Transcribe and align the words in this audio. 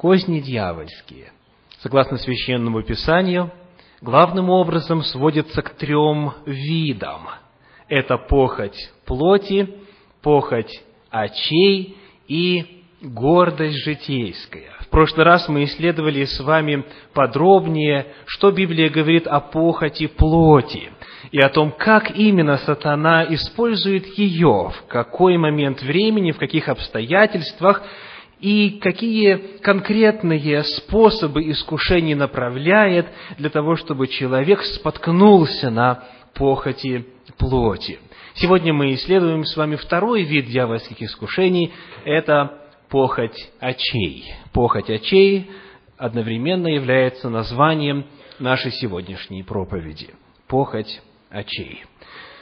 козни 0.00 0.40
дьявольские, 0.40 1.30
согласно 1.80 2.16
Священному 2.16 2.82
Писанию, 2.82 3.50
главным 4.00 4.48
образом 4.48 5.02
сводятся 5.02 5.60
к 5.60 5.74
трем 5.76 6.32
видам. 6.46 7.28
Это 7.86 8.16
похоть 8.16 8.78
плоти, 9.04 9.68
похоть 10.22 10.82
очей 11.10 11.98
и 12.28 12.82
гордость 13.02 13.84
житейская. 13.84 14.70
В 14.80 14.88
прошлый 14.88 15.26
раз 15.26 15.46
мы 15.50 15.64
исследовали 15.64 16.24
с 16.24 16.40
вами 16.40 16.86
подробнее, 17.12 18.06
что 18.24 18.52
Библия 18.52 18.88
говорит 18.88 19.26
о 19.26 19.40
похоти 19.40 20.06
плоти 20.06 20.90
и 21.30 21.38
о 21.40 21.50
том, 21.50 21.72
как 21.72 22.16
именно 22.16 22.56
сатана 22.56 23.26
использует 23.34 24.06
ее, 24.16 24.72
в 24.74 24.86
какой 24.88 25.36
момент 25.36 25.82
времени, 25.82 26.32
в 26.32 26.38
каких 26.38 26.70
обстоятельствах, 26.70 27.82
и 28.40 28.78
какие 28.80 29.58
конкретные 29.60 30.62
способы 30.64 31.50
искушений 31.50 32.14
направляет 32.14 33.06
для 33.38 33.50
того, 33.50 33.76
чтобы 33.76 34.08
человек 34.08 34.62
споткнулся 34.62 35.70
на 35.70 36.04
похоти 36.34 37.06
плоти. 37.38 37.98
Сегодня 38.34 38.72
мы 38.72 38.94
исследуем 38.94 39.44
с 39.44 39.56
вами 39.56 39.76
второй 39.76 40.22
вид 40.22 40.46
дьявольских 40.46 41.02
искушений– 41.02 41.72
это 42.04 42.58
похоть 42.88 43.50
очей. 43.58 44.32
Похоть 44.52 44.88
очей 44.88 45.50
одновременно 45.98 46.68
является 46.68 47.28
названием 47.28 48.06
нашей 48.38 48.72
сегодняшней 48.72 49.42
проповеди. 49.42 50.10
Похоть 50.48 51.02
очей. 51.28 51.84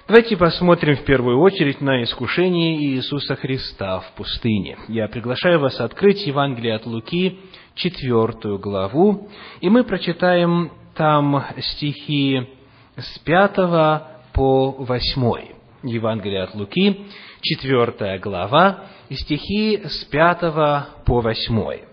Давайте 0.09 0.39
посмотрим 0.39 0.97
в 0.97 1.05
первую 1.05 1.39
очередь 1.39 1.83
на 1.83 2.03
искушение 2.03 2.83
Иисуса 2.83 3.37
Христа 3.37 4.01
в 4.01 4.13
пустыне. 4.13 4.79
Я 4.89 5.07
приглашаю 5.07 5.61
вас 5.61 5.79
открыть 5.81 6.27
Евангелие 6.27 6.77
от 6.77 6.87
Луки, 6.87 7.39
четвертую 7.75 8.59
главу, 8.59 9.29
и 9.61 9.69
мы 9.69 9.85
прочитаем 9.85 10.73
там 10.95 11.45
стихи 11.59 12.49
с 12.97 13.19
пятого 13.19 14.23
по 14.33 14.71
восьмой. 14.71 15.55
Евангелие 15.83 16.45
от 16.45 16.55
Луки, 16.55 17.05
четвертая 17.43 18.19
глава, 18.19 18.85
стихи 19.11 19.83
с 19.85 20.07
пятого 20.07 20.89
по 21.05 21.21
восьмой. 21.21 21.85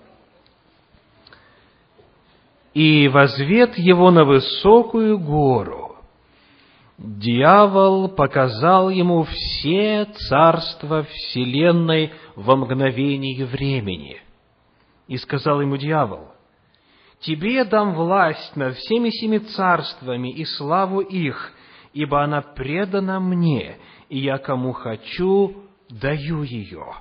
«И 2.74 3.10
возвет 3.10 3.78
его 3.78 4.10
на 4.10 4.24
высокую 4.24 5.20
гору, 5.20 5.85
дьявол 6.98 8.10
показал 8.10 8.90
ему 8.90 9.24
все 9.24 10.06
царства 10.06 11.04
вселенной 11.04 12.14
во 12.36 12.56
мгновение 12.56 13.46
времени. 13.46 14.22
И 15.08 15.18
сказал 15.18 15.62
ему 15.62 15.78
дьявол, 15.78 16.30
«Тебе 17.20 17.64
дам 17.66 17.96
власть 17.96 18.56
над 18.56 18.76
всеми 18.76 19.10
семи 19.10 19.40
царствами 19.40 20.32
и 20.32 20.46
славу 20.46 21.02
их, 21.02 21.54
ибо 21.94 22.24
она 22.24 22.42
предана 22.42 23.20
мне, 23.20 23.78
и 24.10 24.20
я 24.20 24.38
кому 24.38 24.74
хочу, 24.74 25.64
даю 25.90 26.44
ее. 26.44 26.94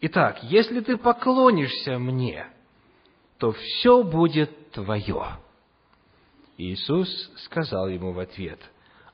Итак, 0.00 0.42
если 0.42 0.80
ты 0.80 0.96
поклонишься 0.96 1.98
мне, 1.98 2.46
то 3.38 3.52
все 3.52 4.02
будет 4.02 4.70
твое». 4.72 5.24
Иисус 6.58 7.08
сказал 7.44 7.88
ему 7.88 8.12
в 8.12 8.18
ответ– 8.18 8.60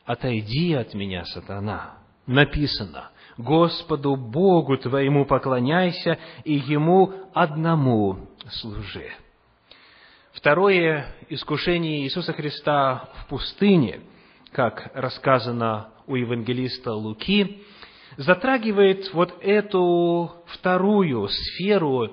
«Отойди 0.08 0.72
от 0.72 0.94
меня, 0.94 1.26
сатана». 1.26 1.98
Написано, 2.26 3.10
«Господу 3.36 4.16
Богу 4.16 4.78
твоему 4.78 5.26
поклоняйся 5.26 6.16
и 6.44 6.54
Ему 6.54 7.12
одному 7.34 8.26
служи». 8.48 9.10
Второе 10.32 11.14
искушение 11.28 12.04
Иисуса 12.04 12.32
Христа 12.32 13.10
в 13.16 13.28
пустыне, 13.28 14.00
как 14.52 14.90
рассказано 14.94 15.90
у 16.06 16.14
евангелиста 16.14 16.94
Луки, 16.94 17.62
затрагивает 18.16 19.12
вот 19.12 19.36
эту 19.42 20.32
вторую 20.46 21.28
сферу 21.28 22.12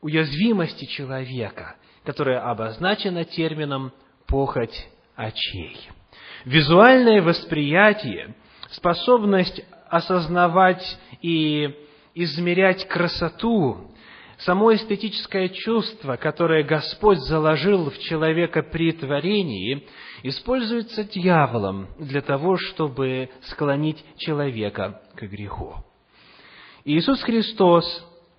уязвимости 0.00 0.86
человека, 0.86 1.76
которая 2.02 2.50
обозначена 2.50 3.24
термином 3.24 3.92
«похоть 4.26 4.88
очей». 5.14 5.88
Визуальное 6.46 7.22
восприятие, 7.22 8.36
способность 8.70 9.60
осознавать 9.88 10.96
и 11.20 11.74
измерять 12.14 12.86
красоту, 12.86 13.90
само 14.38 14.72
эстетическое 14.72 15.48
чувство, 15.48 16.14
которое 16.14 16.62
Господь 16.62 17.18
заложил 17.18 17.90
в 17.90 17.98
человека 17.98 18.62
при 18.62 18.92
творении, 18.92 19.88
используется 20.22 21.02
дьяволом 21.02 21.88
для 21.98 22.20
того, 22.20 22.58
чтобы 22.58 23.28
склонить 23.42 24.04
человека 24.16 25.02
к 25.16 25.22
греху. 25.22 25.74
Иисус 26.84 27.22
Христос 27.22 27.84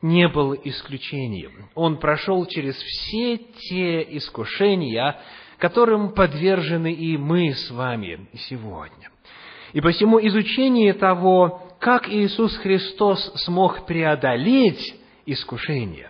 не 0.02 0.30
был 0.30 0.54
исключением. 0.54 1.70
Он 1.76 1.98
прошел 1.98 2.46
через 2.46 2.76
все 2.76 3.38
те 3.38 4.02
искушения, 4.18 5.20
которым 5.58 6.14
подвержены 6.14 6.92
и 6.92 7.18
мы 7.18 7.54
с 7.54 7.72
вами 7.72 8.28
сегодня. 8.50 9.10
И 9.74 9.82
посему 9.82 10.20
изучение 10.20 10.94
того, 10.94 11.62
как 11.80 12.10
Иисус 12.10 12.56
Христос 12.58 13.32
смог 13.46 13.86
преодолеть 13.86 14.96
искушение, 15.26 16.10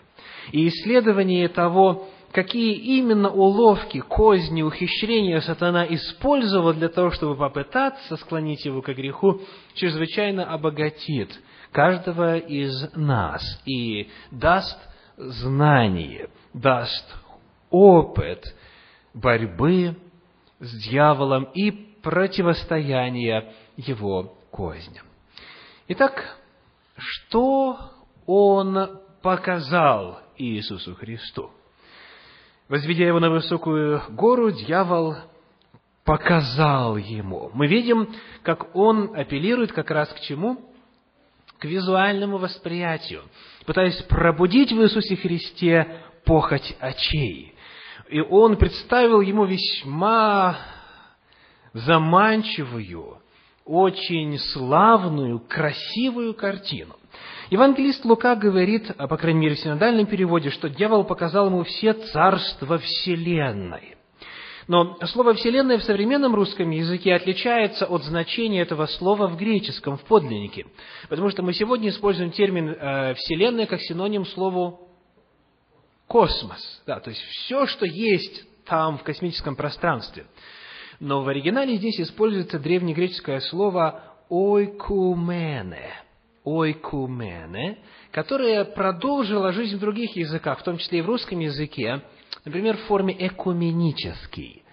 и 0.52 0.68
исследование 0.68 1.48
того, 1.48 2.08
какие 2.32 2.74
именно 2.74 3.30
уловки, 3.30 4.00
козни, 4.00 4.62
ухищрения 4.62 5.42
сатана 5.42 5.86
использовал 5.90 6.74
для 6.74 6.90
того, 6.90 7.12
чтобы 7.12 7.36
попытаться 7.36 8.16
склонить 8.18 8.66
его 8.66 8.82
к 8.82 8.90
греху, 8.90 9.42
чрезвычайно 9.74 10.46
обогатит 10.46 11.32
каждого 11.72 12.38
из 12.38 12.94
нас 12.96 13.42
и 13.66 14.10
даст 14.32 14.78
знание, 15.18 16.30
даст 16.54 17.16
опыт 17.70 18.44
борьбы 19.22 19.96
с 20.60 20.72
дьяволом 20.84 21.46
и 21.54 21.72
противостояния 22.02 23.54
его 23.76 24.38
козням. 24.52 25.06
Итак, 25.88 26.38
что 26.98 27.78
он 28.26 29.00
показал 29.22 30.20
Иисусу 30.38 30.96
Христу? 30.96 31.52
Возведя 32.68 33.06
его 33.06 33.20
на 33.20 33.30
высокую 33.30 34.02
гору, 34.10 34.52
дьявол 34.52 35.16
показал 36.04 36.98
ему. 36.98 37.50
Мы 37.54 37.68
видим, 37.68 38.10
как 38.44 38.76
он 38.76 39.16
апеллирует 39.16 39.72
как 39.72 39.90
раз 39.92 40.10
к 40.10 40.20
чему? 40.22 40.72
К 41.60 41.66
визуальному 41.66 42.38
восприятию, 42.38 43.24
пытаясь 43.66 44.00
пробудить 44.04 44.72
в 44.72 44.82
Иисусе 44.82 45.16
Христе 45.16 46.02
похоть 46.24 46.76
очей 46.80 47.57
и 48.10 48.20
он 48.20 48.58
представил 48.58 49.22
ему 49.22 49.46
весьма 49.46 50.58
заманчивую, 51.74 53.20
очень 53.66 54.38
славную, 54.38 55.40
красивую 55.40 56.34
картину. 56.34 56.96
Евангелист 57.50 58.04
Лука 58.06 58.36
говорит, 58.36 58.92
а 58.98 59.08
по 59.08 59.18
крайней 59.18 59.42
мере 59.42 59.56
в 59.56 59.60
синодальном 59.60 60.06
переводе, 60.06 60.50
что 60.50 60.70
дьявол 60.70 61.06
показал 61.06 61.48
ему 61.48 61.64
все 61.64 61.94
царства 61.94 62.78
Вселенной. 62.78 63.96
Но 64.68 64.98
слово 65.06 65.34
«вселенная» 65.34 65.78
в 65.78 65.84
современном 65.84 66.36
русском 66.36 66.70
языке 66.72 67.16
отличается 67.16 67.86
от 67.86 68.04
значения 68.04 68.62
этого 68.62 68.86
слова 68.86 69.28
в 69.28 69.38
греческом, 69.38 69.98
в 69.98 70.02
подлиннике. 70.02 70.66
Потому 71.08 71.30
что 71.30 71.42
мы 71.42 71.54
сегодня 71.54 71.88
используем 71.88 72.32
термин 72.32 72.70
э, 72.70 73.14
«вселенная» 73.14 73.66
как 73.66 73.80
синоним 73.80 74.26
слову 74.26 74.87
космос, 76.08 76.82
да, 76.86 77.00
то 77.00 77.10
есть 77.10 77.22
все, 77.22 77.66
что 77.68 77.86
есть 77.86 78.44
там 78.66 78.98
в 78.98 79.04
космическом 79.04 79.56
пространстве. 79.56 80.26
Но 81.00 81.22
в 81.22 81.28
оригинале 81.28 81.78
здесь 81.78 82.00
используется 82.00 82.60
древнегреческое 82.60 83.40
слово 83.42 84.04
«ойкумене», 84.30 85.94
«ойкумене», 86.44 87.78
которое 88.12 88.66
продолжило 88.66 89.52
жизнь 89.52 89.78
в 89.78 89.80
других 89.80 90.16
языках, 90.16 90.60
в 90.60 90.64
том 90.64 90.78
числе 90.78 91.00
и 91.00 91.02
в 91.02 91.06
русском 91.06 91.40
языке, 91.40 92.02
например, 92.46 92.78
в 92.78 92.86
форме 92.86 93.16
«экуменический». 93.28 94.64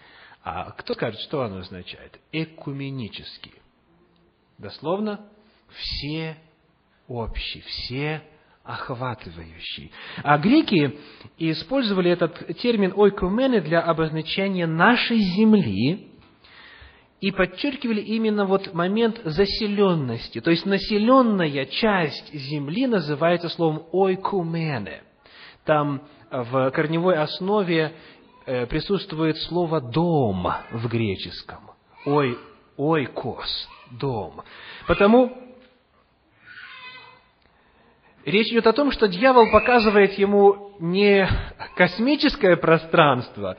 А 0.42 0.72
кто 0.72 0.94
скажет, 0.94 1.20
что 1.20 1.42
оно 1.42 1.58
означает? 1.58 2.20
Экуменический. 2.30 3.54
Дословно, 4.58 5.26
все 5.70 6.36
общие, 7.08 7.62
все 7.62 8.22
охватывающий. 8.64 9.92
А 10.22 10.38
греки 10.38 10.98
использовали 11.38 12.10
этот 12.10 12.56
термин 12.58 12.92
ойкумены 12.96 13.60
для 13.60 13.80
обозначения 13.80 14.66
нашей 14.66 15.18
земли 15.18 16.08
и 17.20 17.30
подчеркивали 17.30 18.00
именно 18.00 18.46
вот 18.46 18.72
момент 18.72 19.20
заселенности. 19.24 20.40
То 20.40 20.50
есть 20.50 20.64
населенная 20.64 21.66
часть 21.66 22.32
земли 22.32 22.86
называется 22.86 23.48
словом 23.50 23.84
ойкумене. 23.92 25.02
там 25.64 26.02
в 26.30 26.70
корневой 26.72 27.16
основе 27.16 27.92
э, 28.46 28.66
присутствует 28.66 29.36
слово 29.38 29.80
«дом» 29.80 30.48
в 30.72 30.88
греческом. 30.88 31.70
Ой, 32.04 32.36
ой, 32.76 33.06
кос, 33.06 33.68
дом. 33.92 34.42
Потому 34.86 35.43
речь 38.24 38.50
идет 38.52 38.66
о 38.66 38.72
том, 38.72 38.90
что 38.90 39.08
дьявол 39.08 39.50
показывает 39.50 40.14
ему 40.14 40.72
не 40.80 41.28
космическое 41.76 42.56
пространство, 42.56 43.56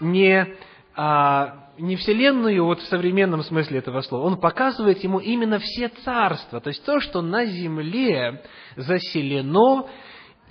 не, 0.00 0.54
а, 0.96 1.68
не 1.78 1.96
Вселенную 1.96 2.64
вот 2.64 2.80
в 2.80 2.86
современном 2.88 3.42
смысле 3.42 3.78
этого 3.78 4.00
слова. 4.02 4.26
Он 4.26 4.40
показывает 4.40 5.02
ему 5.02 5.18
именно 5.18 5.58
все 5.58 5.88
царства, 5.88 6.60
то 6.60 6.68
есть 6.68 6.84
то, 6.84 7.00
что 7.00 7.22
на 7.22 7.44
земле 7.44 8.42
заселено 8.76 9.86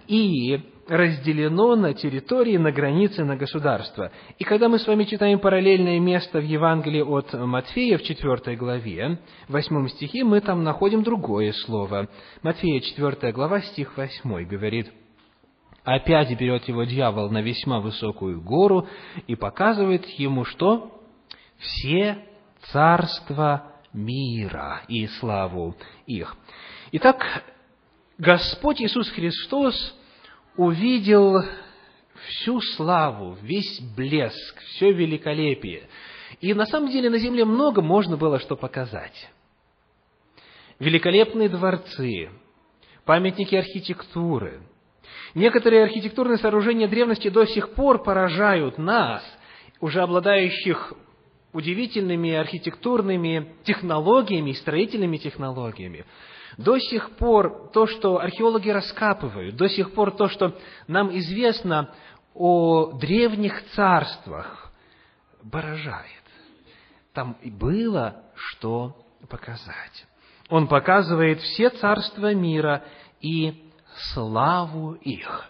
и 0.08 0.62
разделено 0.88 1.76
на 1.76 1.94
территории, 1.94 2.58
на 2.58 2.72
границы, 2.72 3.24
на 3.24 3.36
государства. 3.36 4.12
И 4.38 4.44
когда 4.44 4.70
мы 4.70 4.80
с 4.80 4.88
вами 4.88 5.04
читаем 5.04 5.40
параллельное 5.40 6.00
место 6.00 6.40
в 6.40 6.44
Евангелии 6.44 7.02
от 7.02 7.34
Матфея 7.34 7.98
в 7.98 8.04
4 8.04 8.56
главе, 8.56 9.20
в 9.48 9.54
8 9.54 9.88
стихе, 9.90 10.24
мы 10.24 10.42
там 10.42 10.64
находим 10.64 11.04
другое 11.04 11.52
слово. 11.52 12.08
Матфея 12.42 12.80
4 12.80 13.32
глава, 13.34 13.62
стих 13.62 13.98
8 13.98 14.46
говорит, 14.46 14.92
«Опять 15.84 16.38
берет 16.40 16.68
его 16.68 16.84
дьявол 16.84 17.30
на 17.30 17.42
весьма 17.42 17.80
высокую 17.80 18.42
гору 18.42 18.88
и 19.28 19.36
показывает 19.36 20.06
ему, 20.06 20.46
что? 20.46 21.02
Все 21.58 22.20
царства 22.72 23.74
мира 23.94 24.82
и 24.88 25.08
славу 25.08 25.76
их». 26.06 26.36
Итак, 26.92 27.44
Господь 28.18 28.82
Иисус 28.82 29.10
Христос 29.10 29.97
увидел 30.58 31.44
всю 32.28 32.60
славу, 32.76 33.38
весь 33.42 33.80
блеск, 33.96 34.60
все 34.62 34.92
великолепие. 34.92 35.84
И 36.42 36.54
на 36.54 36.66
самом 36.66 36.90
деле 36.90 37.10
на 37.10 37.20
земле 37.20 37.46
много 37.46 37.82
можно 37.82 38.18
было 38.18 38.40
что 38.40 38.56
показать. 38.56 39.30
Великолепные 40.80 41.50
дворцы, 41.50 42.30
памятники 43.06 43.56
архитектуры. 43.56 44.62
Некоторые 45.34 45.84
архитектурные 45.84 46.38
сооружения 46.38 46.88
древности 46.88 47.30
до 47.30 47.46
сих 47.46 47.74
пор 47.74 48.04
поражают 48.04 48.78
нас, 48.78 49.24
уже 49.80 50.02
обладающих 50.02 50.94
удивительными 51.54 52.34
архитектурными 52.34 53.56
технологиями, 53.64 54.52
строительными 54.54 55.18
технологиями. 55.18 56.06
До 56.58 56.80
сих 56.80 57.12
пор 57.18 57.70
то, 57.74 57.88
что 57.88 58.20
археологи 58.20 58.70
раскапывают, 58.70 59.56
до 59.56 59.70
сих 59.70 59.94
пор 59.94 60.12
то, 60.12 60.28
что 60.28 60.56
нам 60.88 61.16
известно 61.18 61.94
о 62.34 62.94
древних 62.94 63.64
царствах, 63.72 64.72
поражает. 65.52 66.06
Там 67.14 67.38
и 67.42 67.50
было 67.50 68.24
что 68.36 68.96
показать. 69.30 70.06
Он 70.50 70.68
показывает 70.68 71.40
все 71.42 71.70
царства 71.70 72.34
мира 72.34 72.84
и 73.22 73.72
славу 74.14 74.94
их. 74.94 75.50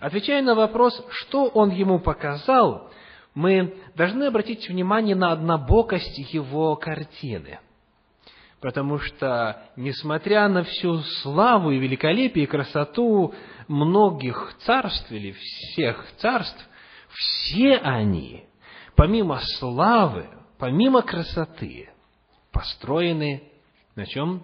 Отвечая 0.00 0.42
на 0.42 0.54
вопрос, 0.54 1.04
что 1.10 1.46
он 1.46 1.70
ему 1.70 2.00
показал, 2.00 2.90
мы 3.34 3.74
должны 3.96 4.24
обратить 4.24 4.68
внимание 4.68 5.16
на 5.16 5.32
однобокость 5.32 6.18
его 6.32 6.76
картины– 6.76 7.58
потому 8.64 8.98
что, 8.98 9.62
несмотря 9.76 10.48
на 10.48 10.64
всю 10.64 10.96
славу 11.20 11.70
и 11.70 11.78
великолепие 11.78 12.46
и 12.46 12.48
красоту 12.48 13.34
многих 13.68 14.56
царств 14.64 15.12
или 15.12 15.32
всех 15.32 16.02
царств, 16.16 16.66
все 17.12 17.76
они, 17.76 18.46
помимо 18.96 19.38
славы, 19.58 20.30
помимо 20.56 21.02
красоты, 21.02 21.90
построены 22.52 23.42
на 23.96 24.06
чем? 24.06 24.42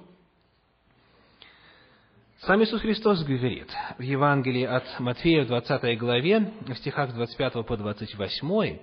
Сам 2.46 2.62
Иисус 2.62 2.80
Христос 2.80 3.22
говорит 3.22 3.68
в 3.98 4.02
Евангелии 4.02 4.64
от 4.64 4.98
Матфея 4.98 5.44
в 5.44 5.48
20 5.48 5.98
главе, 5.98 6.54
в 6.66 6.74
стихах 6.76 7.10
с 7.10 7.12
25 7.12 7.66
по 7.66 7.76
28, 7.76 8.78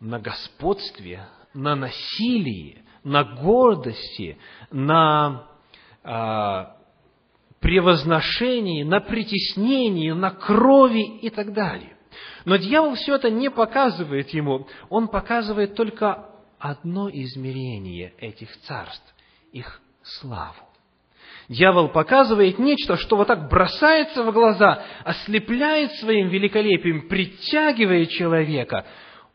на 0.00 0.20
господстве, 0.20 1.26
на 1.54 1.74
насилии, 1.74 2.84
на 3.02 3.24
гордости, 3.24 4.36
на 4.70 5.48
а, 6.04 6.76
превозношении, 7.60 8.82
на 8.82 9.00
притеснении, 9.00 10.10
на 10.10 10.30
крови 10.30 11.20
и 11.20 11.30
так 11.30 11.54
далее. 11.54 11.96
Но 12.44 12.56
дьявол 12.56 12.96
все 12.96 13.14
это 13.14 13.30
не 13.30 13.50
показывает 13.50 14.28
ему, 14.34 14.68
он 14.90 15.08
показывает 15.08 15.74
только 15.74 16.28
одно 16.58 17.08
измерение 17.08 18.12
этих 18.18 18.54
царств, 18.58 19.14
их 19.50 19.80
славу. 20.02 20.67
Дьявол 21.48 21.88
показывает 21.88 22.58
нечто, 22.58 22.96
что 22.96 23.16
вот 23.16 23.28
так 23.28 23.48
бросается 23.48 24.22
в 24.22 24.32
глаза, 24.32 24.82
ослепляет 25.04 25.92
своим 25.94 26.28
великолепием, 26.28 27.08
притягивает 27.08 28.10
человека. 28.10 28.84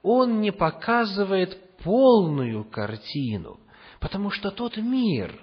Он 0.03 0.39
не 0.39 0.51
показывает 0.51 1.57
полную 1.83 2.65
картину. 2.65 3.59
Потому 3.99 4.29
что 4.29 4.51
тот 4.51 4.77
мир, 4.77 5.33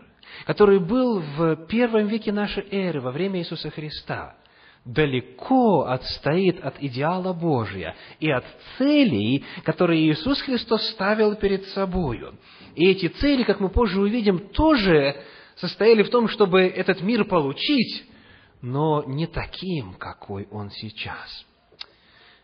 который 0.46 0.78
был 0.78 1.20
в 1.20 1.66
первом 1.66 2.06
веке 2.06 2.30
нашей 2.30 2.64
эры, 2.70 3.00
во 3.00 3.10
время 3.10 3.40
Иисуса 3.40 3.70
Христа, 3.70 4.36
далеко 4.84 5.82
отстоит 5.82 6.64
от 6.64 6.80
идеала 6.80 7.32
Божия 7.32 7.96
и 8.20 8.30
от 8.30 8.44
целей, 8.78 9.44
которые 9.64 10.08
Иисус 10.08 10.40
Христос 10.42 10.86
ставил 10.90 11.34
перед 11.34 11.64
собою. 11.68 12.38
И 12.76 12.88
эти 12.88 13.08
цели, 13.08 13.42
как 13.42 13.58
мы 13.60 13.70
позже 13.70 14.00
увидим, 14.00 14.38
тоже 14.50 15.16
состояли 15.60 16.02
в 16.02 16.10
том, 16.10 16.28
чтобы 16.28 16.62
этот 16.62 17.02
мир 17.02 17.24
получить, 17.24 18.04
но 18.62 19.04
не 19.06 19.26
таким, 19.26 19.94
какой 19.94 20.48
он 20.50 20.70
сейчас. 20.70 21.46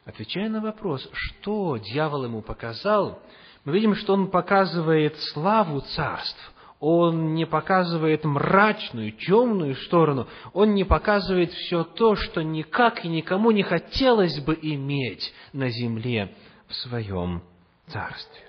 Отвечая 0.04 0.48
на 0.48 0.60
вопрос, 0.60 1.08
что 1.12 1.78
дьявол 1.78 2.24
ему 2.24 2.42
показал, 2.42 3.20
мы 3.64 3.72
видим, 3.72 3.94
что 3.96 4.14
он 4.14 4.30
показывает 4.30 5.18
славу 5.32 5.80
царств, 5.80 6.52
он 6.78 7.34
не 7.34 7.46
показывает 7.46 8.24
мрачную, 8.24 9.12
темную 9.12 9.74
сторону, 9.74 10.28
он 10.52 10.74
не 10.74 10.84
показывает 10.84 11.52
все 11.52 11.84
то, 11.84 12.14
что 12.14 12.42
никак 12.42 13.04
и 13.04 13.08
никому 13.08 13.50
не 13.50 13.62
хотелось 13.62 14.38
бы 14.40 14.56
иметь 14.60 15.32
на 15.52 15.70
земле 15.70 16.34
в 16.68 16.74
своем 16.74 17.42
царстве. 17.88 18.45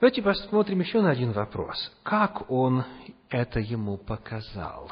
Давайте 0.00 0.22
посмотрим 0.22 0.80
еще 0.80 1.02
на 1.02 1.10
один 1.10 1.32
вопрос. 1.32 1.92
Как 2.02 2.50
он 2.50 2.84
это 3.28 3.60
ему 3.60 3.98
показал? 3.98 4.90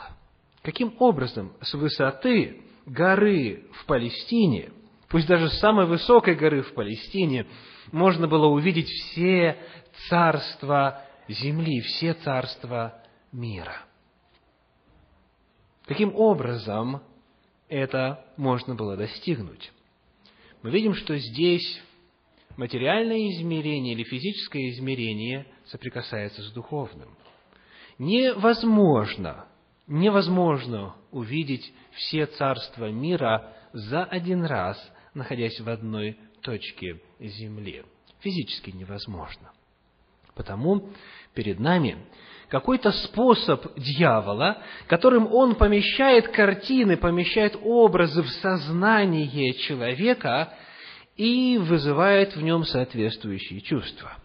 Каким 0.62 0.94
образом 0.98 1.54
с 1.62 1.72
высоты 1.72 2.60
горы 2.84 3.64
в 3.72 3.86
Палестине, 3.86 4.70
пусть 5.08 5.26
даже 5.26 5.48
с 5.48 5.60
самой 5.60 5.86
высокой 5.86 6.34
горы 6.34 6.60
в 6.60 6.74
Палестине, 6.74 7.46
можно 7.90 8.28
было 8.28 8.48
увидеть 8.48 8.90
все 8.90 9.56
царства 10.10 11.02
земли, 11.26 11.80
все 11.80 12.12
царства 12.12 13.02
мира. 13.32 13.78
Каким 15.86 16.14
образом 16.14 17.00
это 17.70 18.26
можно 18.36 18.74
было 18.74 18.94
достигнуть? 18.94 19.72
Мы 20.62 20.70
видим, 20.70 20.92
что 20.92 21.16
здесь 21.16 21.80
материальное 22.58 23.30
измерение 23.30 23.94
или 23.94 24.02
физическое 24.02 24.68
измерение 24.70 25.46
соприкасается 25.66 26.42
с 26.42 26.52
духовным. 26.52 27.16
Невозможно, 27.98 29.46
невозможно 29.86 30.94
увидеть 31.12 31.72
все 31.92 32.26
царства 32.26 32.90
мира 32.90 33.54
за 33.72 34.04
один 34.04 34.44
раз, 34.44 34.76
находясь 35.14 35.58
в 35.60 35.68
одной 35.68 36.18
точке 36.42 37.00
земли. 37.20 37.84
Физически 38.20 38.70
невозможно. 38.70 39.52
Потому 40.34 40.90
перед 41.34 41.60
нами 41.60 41.98
какой-то 42.48 42.90
способ 42.90 43.72
дьявола, 43.76 44.62
которым 44.88 45.32
он 45.32 45.54
помещает 45.54 46.28
картины, 46.28 46.96
помещает 46.96 47.56
образы 47.62 48.22
в 48.22 48.28
сознание 48.28 49.52
человека 49.54 50.54
и 51.18 51.58
вызывает 51.58 52.36
в 52.36 52.40
нем 52.40 52.64
соответствующие 52.64 53.60
чувства. 53.60 54.16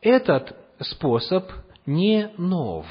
Этот 0.00 0.54
способ 0.78 1.50
не 1.86 2.30
нов. 2.36 2.86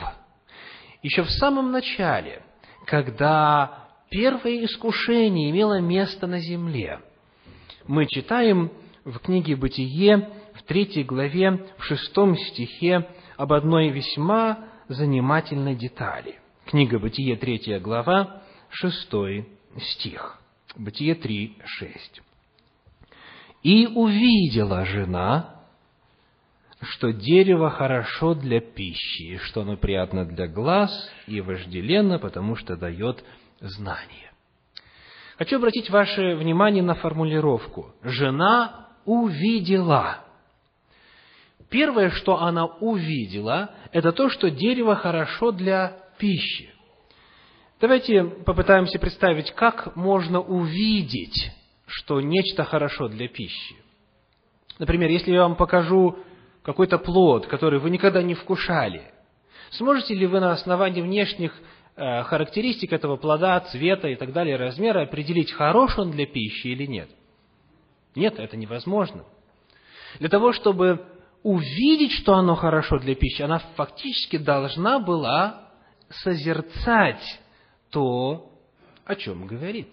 Еще 1.03 1.23
в 1.23 1.29
самом 1.29 1.71
начале, 1.71 2.41
когда 2.85 3.87
первое 4.09 4.65
искушение 4.65 5.51
имело 5.51 5.79
место 5.79 6.25
на 6.25 6.39
земле, 6.39 6.99
мы 7.85 8.07
читаем 8.07 8.71
в 9.05 9.19
книге 9.19 9.55
«Бытие» 9.55 10.29
в 10.55 10.63
третьей 10.63 11.03
главе, 11.03 11.65
в 11.77 11.83
шестом 11.83 12.35
стихе 12.35 13.07
об 13.37 13.53
одной 13.53 13.89
весьма 13.89 14.65
занимательной 14.89 15.75
детали. 15.75 16.39
Книга 16.65 16.97
«Бытие», 16.97 17.37
третья 17.37 17.79
глава, 17.79 18.41
шестой 18.69 19.47
стих. 19.77 20.41
Бытие 20.75 21.15
3, 21.15 21.57
6. 21.63 22.21
«И 23.67 23.85
увидела 23.85 24.85
жена, 24.85 25.55
что 26.81 27.11
дерево 27.11 27.69
хорошо 27.69 28.33
для 28.33 28.61
пищи, 28.61 29.39
что 29.43 29.63
оно 29.63 29.75
приятно 29.75 30.23
для 30.23 30.47
глаз 30.47 30.89
и 31.27 31.41
вожделенно, 31.41 32.17
потому 32.17 32.55
что 32.55 32.77
дает 32.77 33.25
знание». 33.59 34.31
Хочу 35.37 35.57
обратить 35.57 35.89
ваше 35.89 36.35
внимание 36.35 36.81
на 36.81 36.95
формулировку. 36.95 37.93
«Жена 38.03 38.87
увидела». 39.03 40.19
Первое, 41.69 42.11
что 42.11 42.41
она 42.41 42.67
увидела, 42.67 43.71
это 43.91 44.13
то, 44.13 44.29
что 44.29 44.49
дерево 44.49 44.95
хорошо 44.95 45.51
для 45.51 46.05
пищи. 46.17 46.73
Давайте 47.81 48.23
попытаемся 48.23 48.97
представить, 48.97 49.51
как 49.51 49.93
можно 49.97 50.39
увидеть, 50.39 51.51
что 51.87 52.21
нечто 52.21 52.63
хорошо 52.63 53.07
для 53.07 53.27
пищи. 53.27 53.75
Например, 54.77 55.09
если 55.09 55.31
я 55.31 55.41
вам 55.41 55.55
покажу 55.55 56.19
какой-то 56.61 56.99
плод, 56.99 57.47
который 57.47 57.79
вы 57.79 57.89
никогда 57.89 58.21
не 58.21 58.35
вкушали, 58.35 59.01
сможете 59.71 60.13
ли 60.13 60.27
вы 60.27 60.39
на 60.39 60.51
основании 60.51 61.01
внешних 61.01 61.53
э, 61.95 62.23
характеристик 62.23 62.93
этого 62.93 63.15
плода, 63.15 63.59
цвета 63.61 64.09
и 64.09 64.15
так 64.15 64.33
далее, 64.33 64.57
размера 64.57 65.03
определить, 65.03 65.51
хорош 65.51 65.97
он 65.97 66.11
для 66.11 66.27
пищи 66.27 66.67
или 66.67 66.85
нет? 66.85 67.09
Нет, 68.15 68.37
это 68.37 68.57
невозможно. 68.57 69.23
Для 70.19 70.29
того, 70.29 70.51
чтобы 70.51 71.05
увидеть, 71.41 72.11
что 72.11 72.33
оно 72.33 72.55
хорошо 72.55 72.99
для 72.99 73.15
пищи, 73.15 73.41
она 73.41 73.59
фактически 73.75 74.37
должна 74.37 74.99
была 74.99 75.69
созерцать 76.09 77.39
то, 77.91 78.51
о 79.05 79.15
чем 79.15 79.47
говорит. 79.47 79.87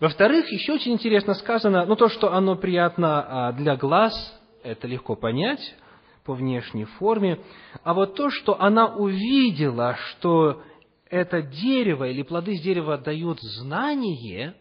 Во-вторых, 0.00 0.50
еще 0.50 0.72
очень 0.72 0.92
интересно 0.92 1.34
сказано, 1.34 1.86
ну, 1.86 1.96
то, 1.96 2.08
что 2.08 2.32
оно 2.32 2.56
приятно 2.56 3.48
а, 3.48 3.52
для 3.52 3.76
глаз, 3.76 4.14
это 4.62 4.86
легко 4.86 5.14
понять 5.16 5.74
по 6.24 6.34
внешней 6.34 6.84
форме, 6.84 7.38
а 7.82 7.94
вот 7.94 8.14
то, 8.14 8.30
что 8.30 8.60
она 8.60 8.86
увидела, 8.94 9.96
что 9.96 10.62
это 11.08 11.42
дерево 11.42 12.08
или 12.08 12.22
плоды 12.22 12.56
с 12.56 12.62
дерева 12.62 12.98
дают 12.98 13.40
знание, 13.40 14.54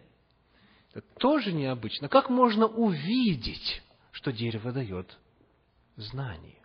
это 0.94 1.08
тоже 1.18 1.54
необычно. 1.54 2.10
Как 2.10 2.30
можно 2.30 2.68
увидеть, 2.68 3.82
что 4.12 4.32
дерево 4.32 4.72
дает 4.72 5.18
знание? 5.96 6.64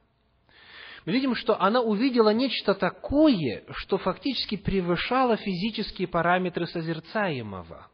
мы 1.08 1.14
видим, 1.14 1.34
что 1.34 1.58
она 1.58 1.80
увидела 1.80 2.34
нечто 2.34 2.74
такое, 2.74 3.64
что 3.70 3.96
фактически 3.96 4.58
превышало 4.58 5.38
физические 5.38 6.06
параметры 6.06 6.66
созерцаемого. 6.66 7.86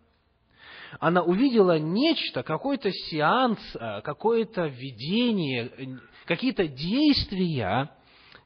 Она 1.01 1.23
увидела 1.23 1.79
нечто, 1.79 2.43
какой-то 2.43 2.91
сеанс, 2.91 3.59
а, 3.75 4.01
какое-то 4.01 4.67
видение, 4.67 6.01
какие-то 6.27 6.67
действия, 6.67 7.91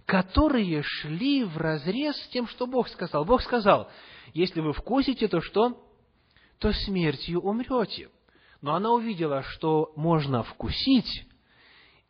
которые 0.06 0.82
шли 0.82 1.44
в 1.44 1.56
разрез 1.58 2.16
с 2.16 2.28
тем, 2.28 2.46
что 2.48 2.66
Бог 2.66 2.88
сказал. 2.88 3.24
Бог 3.24 3.42
сказал, 3.42 3.90
если 4.32 4.60
вы 4.60 4.72
вкусите, 4.72 5.28
то 5.28 5.40
что? 5.40 5.82
То 6.58 6.72
смертью 6.72 7.40
умрете. 7.40 8.10
Но 8.60 8.74
она 8.74 8.90
увидела, 8.90 9.42
что 9.42 9.92
можно 9.94 10.42
вкусить, 10.42 11.26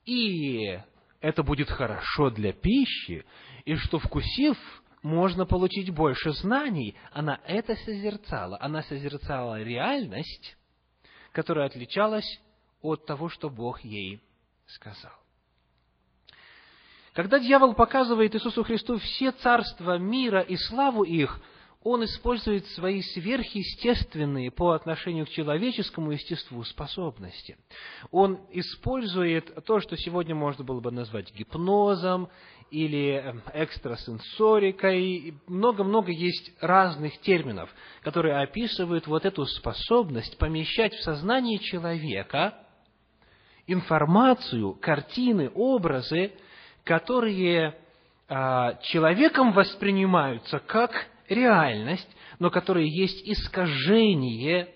и 0.07 0.79
это 1.21 1.43
будет 1.43 1.69
хорошо 1.69 2.31
для 2.31 2.53
пищи, 2.53 3.27
и 3.65 3.75
что, 3.75 3.99
вкусив, 3.99 4.57
можно 5.03 5.47
получить 5.47 5.91
больше 5.91 6.33
знаний. 6.33 6.97
Она 7.13 7.41
это 7.47 7.77
созерцала. 7.77 8.59
Она 8.61 8.83
созерцала 8.83 9.63
реальность, 9.63 10.57
которая 11.33 11.67
отличалась 11.67 12.41
от 12.83 13.07
того, 13.07 13.29
что 13.29 13.51
Бог 13.51 13.81
ей 13.81 14.21
сказал. 14.67 15.13
Когда 17.15 17.41
дьявол 17.41 17.75
показывает 17.75 18.35
Иисусу 18.35 18.63
Христу 18.63 18.99
все 18.99 19.33
царства 19.33 19.99
мира 19.99 20.41
и 20.41 20.57
славу 20.57 21.03
их– 21.05 21.41
он 21.83 22.05
использует 22.05 22.67
свои 22.67 23.03
сверхъестественные 23.03 24.51
по 24.51 24.73
отношению 24.73 25.27
к 25.27 25.31
человеческому 25.31 26.11
естеству 26.11 26.63
способности. 26.65 27.57
Он 28.11 28.41
использует 28.51 29.65
то, 29.65 29.81
что 29.81 29.97
сегодня 29.97 30.35
можно 30.35 30.65
было 30.65 30.81
бы 30.81 30.91
назвать 30.91 31.33
гипнозом 31.33 32.29
или 32.71 33.15
эм, 33.15 33.43
экстрасенсорикой. 33.53 35.35
Много-много 35.47 36.11
есть 36.13 36.53
разных 36.61 37.19
терминов, 37.21 37.71
которые 38.03 38.39
описывают 38.39 39.07
вот 39.07 39.25
эту 39.25 39.47
способность 39.47 40.39
помещать 40.39 40.95
в 40.95 41.03
сознание 41.03 41.59
человека 41.59 42.55
информацию, 43.67 44.75
картины, 44.75 45.51
образы, 45.55 46.33
которые 46.85 47.77
а, 48.29 48.75
человеком 48.83 49.53
воспринимаются 49.53 50.59
как 50.59 50.91
реальность, 51.29 52.09
но 52.39 52.51
которая 52.51 52.85
есть 52.85 53.27
искажение 53.29 54.69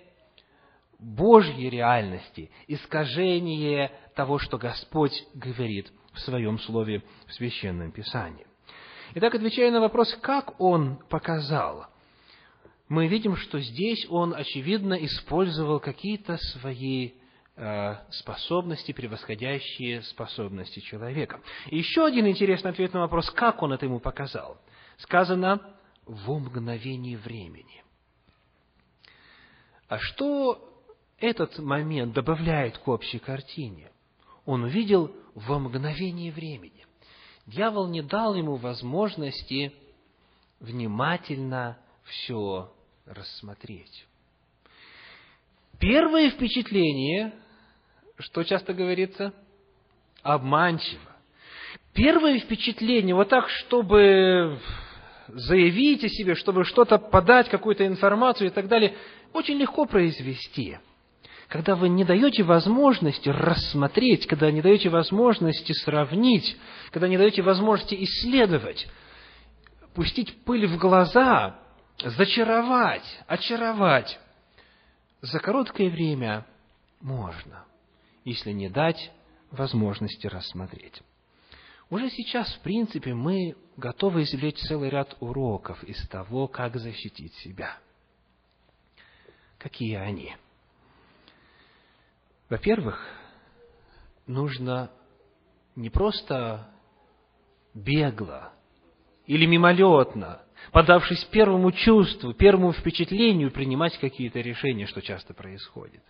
Божьей 1.03 1.69
реальности, 1.69 2.51
искажение 2.69 3.91
того, 4.15 4.39
что 4.39 4.57
Господь 4.57 5.13
говорит 5.35 5.93
в 6.13 6.21
Своем 6.21 6.59
Слове 6.61 7.03
в 7.27 7.33
Священном 7.35 7.91
Писании. 7.91 8.47
Итак, 9.15 9.35
отвечая 9.35 9.71
на 9.71 9.81
вопрос, 9.81 10.17
как 10.23 10.61
Он 10.61 10.97
показал, 11.09 11.87
мы 12.89 13.09
видим, 13.09 13.37
что 13.37 13.59
здесь 13.61 14.07
Он, 14.09 14.35
очевидно, 14.35 14.95
использовал 14.95 15.81
какие-то 15.81 16.37
свои 16.37 17.13
э, 17.57 17.97
способности, 18.11 18.93
превосходящие 18.93 20.03
способности 20.03 20.81
человека. 20.81 21.41
Еще 21.67 22.05
один 22.07 22.27
интересный 22.27 22.71
ответ 22.71 22.93
на 22.95 23.01
вопрос, 23.01 23.31
как 23.31 23.63
он 23.63 23.73
это 23.73 23.87
ему 23.87 23.99
показал. 23.99 24.61
Сказано, 24.99 25.61
во 26.07 26.39
мгновение 26.39 27.17
времени. 27.17 27.83
А 29.89 29.99
что 29.99 30.72
этот 31.23 31.59
момент 31.59 32.13
добавляет 32.13 32.79
к 32.79 32.89
общей 32.89 33.19
картине? 33.19 33.91
Он 34.45 34.65
увидел 34.65 35.15
во 35.35 35.59
мгновение 35.59 36.33
времени. 36.33 36.85
Дьявол 37.47 37.89
не 37.89 38.03
дал 38.03 38.35
ему 38.35 38.57
возможности 38.57 39.73
внимательно 40.59 41.79
все 42.05 42.73
рассмотреть. 43.07 44.07
Первое 45.79 46.31
впечатление, 46.31 47.33
что 48.19 48.43
часто 48.43 48.75
говорится, 48.75 49.33
обманчиво. 50.23 51.13
Первое 51.93 52.41
впечатление, 52.41 53.15
вот 53.15 53.29
так, 53.29 53.49
чтобы 53.49 54.59
заявить 55.29 56.05
о 56.05 56.09
себе, 56.09 56.35
чтобы 56.35 56.65
что-то 56.65 56.99
подать, 56.99 57.49
какую-то 57.49 57.87
информацию 57.87 58.49
и 58.49 58.53
так 58.53 58.67
далее, 58.67 58.97
очень 59.33 59.57
легко 59.57 59.87
произвести. 59.87 60.79
Когда 61.53 61.77
вы 61.77 61.91
не 61.91 62.03
даете 62.03 62.45
возможности 62.45 63.29
рассмотреть, 63.29 64.27
когда 64.27 64.51
не 64.51 64.63
даете 64.63 64.89
возможности 64.89 65.73
сравнить, 65.73 66.57
когда 66.91 67.09
не 67.09 67.19
даете 67.19 67.43
возможности 67.43 67.95
исследовать, 68.03 68.89
пустить 69.93 70.35
пыль 70.47 70.67
в 70.67 70.79
глаза, 70.79 71.59
зачаровать, 72.03 73.05
очаровать, 73.27 74.19
за 75.21 75.41
короткое 75.41 75.91
время 75.91 76.47
можно, 77.03 77.67
если 78.25 78.53
не 78.53 78.71
дать 78.71 79.13
возможности 79.51 80.27
рассмотреть. 80.29 81.03
Уже 81.91 82.09
сейчас, 82.09 82.51
в 82.51 82.61
принципе, 82.61 83.13
мы 83.13 83.57
готовы 83.77 84.23
извлечь 84.23 84.57
целый 84.57 84.89
ряд 84.89 85.19
уроков 85.21 85.85
из 85.85 86.09
того, 86.09 86.49
как 86.49 86.79
защитить 86.79 87.35
себя. 87.35 87.77
Какие 89.59 89.97
они? 89.97 90.35
Во-первых, 92.53 93.03
нужно 94.27 94.91
не 95.75 95.89
просто 95.89 96.69
бегло 97.73 98.53
или 99.25 99.47
мимолетно, 99.47 100.43
подавшись 100.71 101.25
первому 101.25 101.73
чувству, 101.73 102.35
первому 102.35 102.75
впечатлению, 102.75 103.53
принимать 103.53 103.97
какие-то 103.99 104.41
решения, 104.41 104.87
что 104.87 105.01
часто 105.01 105.33
происходит. 105.33 106.03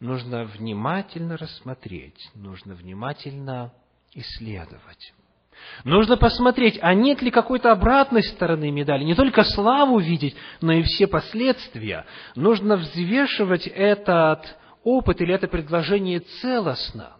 Нужно 0.00 0.44
внимательно 0.44 1.36
рассмотреть, 1.36 2.30
нужно 2.34 2.72
внимательно 2.72 3.74
исследовать. 4.14 5.12
Нужно 5.84 6.16
посмотреть, 6.16 6.78
а 6.80 6.94
нет 6.94 7.20
ли 7.20 7.30
какой-то 7.30 7.70
обратной 7.70 8.22
стороны 8.22 8.70
медали. 8.70 9.04
Не 9.04 9.14
только 9.14 9.44
славу 9.44 9.98
видеть, 9.98 10.34
но 10.62 10.72
и 10.72 10.82
все 10.84 11.06
последствия. 11.06 12.06
Нужно 12.34 12.78
взвешивать 12.78 13.66
этот 13.66 14.56
опыт 14.86 15.20
или 15.20 15.34
это 15.34 15.48
предложение 15.48 16.20
целостно. 16.20 17.16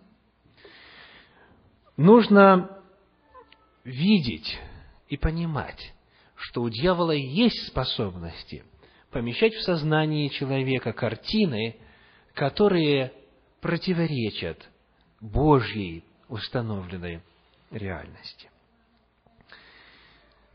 Нужно 1.96 2.80
видеть 3.82 4.56
и 5.08 5.16
понимать, 5.16 5.92
что 6.36 6.62
у 6.62 6.70
дьявола 6.70 7.10
есть 7.10 7.66
способности 7.66 8.64
помещать 9.10 9.54
в 9.54 9.62
сознание 9.62 10.28
человека 10.28 10.92
картины, 10.92 11.76
которые 12.34 13.12
противоречат 13.60 14.68
Божьей 15.20 16.04
установленной 16.28 17.20
реальности. 17.72 18.48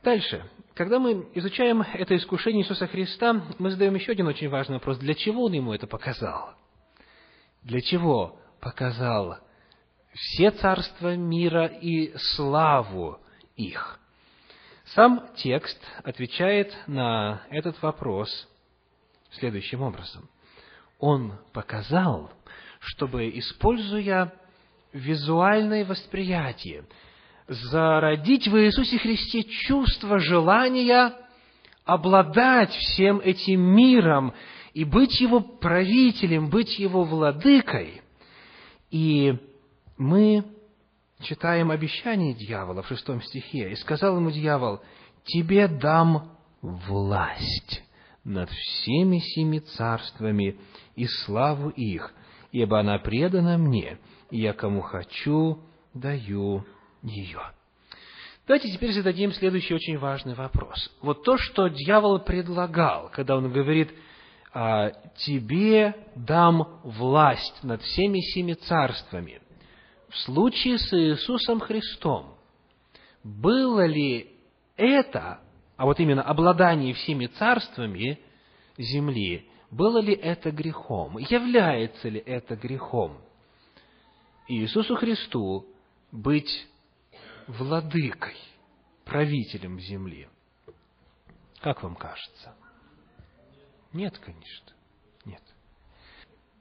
Дальше. 0.01 0.49
Когда 0.75 0.99
мы 0.99 1.29
изучаем 1.33 1.81
это 1.81 2.15
искушение 2.15 2.63
Иисуса 2.63 2.87
Христа, 2.87 3.43
мы 3.59 3.69
задаем 3.69 3.95
еще 3.95 4.13
один 4.13 4.27
очень 4.27 4.47
важный 4.47 4.75
вопрос. 4.75 4.97
Для 4.99 5.13
чего 5.13 5.45
Он 5.45 5.51
ему 5.51 5.73
это 5.73 5.87
показал? 5.87 6.55
Для 7.61 7.81
чего 7.81 8.39
показал 8.59 9.37
все 10.13 10.51
царства 10.51 11.15
мира 11.15 11.65
и 11.65 12.15
славу 12.17 13.19
их? 13.55 13.99
Сам 14.85 15.29
текст 15.37 15.79
отвечает 16.03 16.75
на 16.87 17.43
этот 17.49 17.81
вопрос 17.81 18.29
следующим 19.31 19.81
образом. 19.83 20.29
Он 20.99 21.37
показал, 21.53 22.31
чтобы, 22.79 23.29
используя 23.37 24.33
визуальное 24.91 25.85
восприятие, 25.85 26.85
зародить 27.47 28.47
в 28.47 28.57
Иисусе 28.57 28.97
Христе 28.97 29.43
чувство 29.43 30.19
желания 30.19 31.13
обладать 31.85 32.71
всем 32.71 33.19
этим 33.19 33.61
миром 33.61 34.33
и 34.73 34.83
быть 34.85 35.19
его 35.19 35.41
правителем, 35.41 36.49
быть 36.49 36.79
его 36.79 37.03
владыкой. 37.03 38.01
И 38.89 39.35
мы 39.97 40.45
читаем 41.21 41.71
обещание 41.71 42.33
дьявола 42.33 42.81
в 42.81 42.87
шестом 42.87 43.21
стихе. 43.21 43.71
«И 43.71 43.75
сказал 43.75 44.17
ему 44.17 44.31
дьявол, 44.31 44.81
тебе 45.25 45.67
дам 45.67 46.31
власть 46.61 47.83
над 48.23 48.49
всеми 48.49 49.19
семи 49.19 49.59
царствами 49.59 50.57
и 50.95 51.05
славу 51.05 51.69
их, 51.69 52.13
ибо 52.51 52.79
она 52.79 52.99
предана 52.99 53.57
мне, 53.57 53.97
и 54.29 54.39
я 54.39 54.53
кому 54.53 54.81
хочу 54.81 55.59
даю 55.93 56.65
ее. 57.01 57.41
Давайте 58.47 58.69
теперь 58.71 58.91
зададим 58.91 59.31
следующий 59.33 59.73
очень 59.73 59.97
важный 59.97 60.33
вопрос. 60.33 60.91
Вот 61.01 61.23
то, 61.23 61.37
что 61.37 61.67
дьявол 61.67 62.19
предлагал, 62.19 63.09
когда 63.09 63.37
он 63.37 63.51
говорит, 63.51 63.89
«А, 63.91 64.10
«Тебе 64.53 65.95
дам 66.15 66.81
власть 66.83 67.63
над 67.63 67.81
всеми 67.81 68.19
семи 68.19 68.55
царствами», 68.55 69.41
в 70.11 70.17
случае 70.17 70.77
с 70.77 70.93
Иисусом 70.93 71.61
Христом, 71.61 72.35
было 73.23 73.85
ли 73.85 74.35
это, 74.75 75.39
а 75.77 75.85
вот 75.85 75.99
именно 75.99 76.21
обладание 76.21 76.93
всеми 76.93 77.27
царствами 77.27 78.19
земли, 78.77 79.49
было 79.69 79.99
ли 79.99 80.13
это 80.13 80.51
грехом? 80.51 81.17
Является 81.17 82.09
ли 82.09 82.19
это 82.19 82.57
грехом? 82.57 83.21
Иисусу 84.49 84.97
Христу 84.97 85.65
быть 86.11 86.67
владыкой, 87.47 88.35
правителем 89.05 89.79
земли. 89.79 90.27
Как 91.61 91.83
вам 91.83 91.95
кажется? 91.95 92.53
Нет, 93.93 94.17
конечно. 94.17 94.73
Нет. 95.25 95.41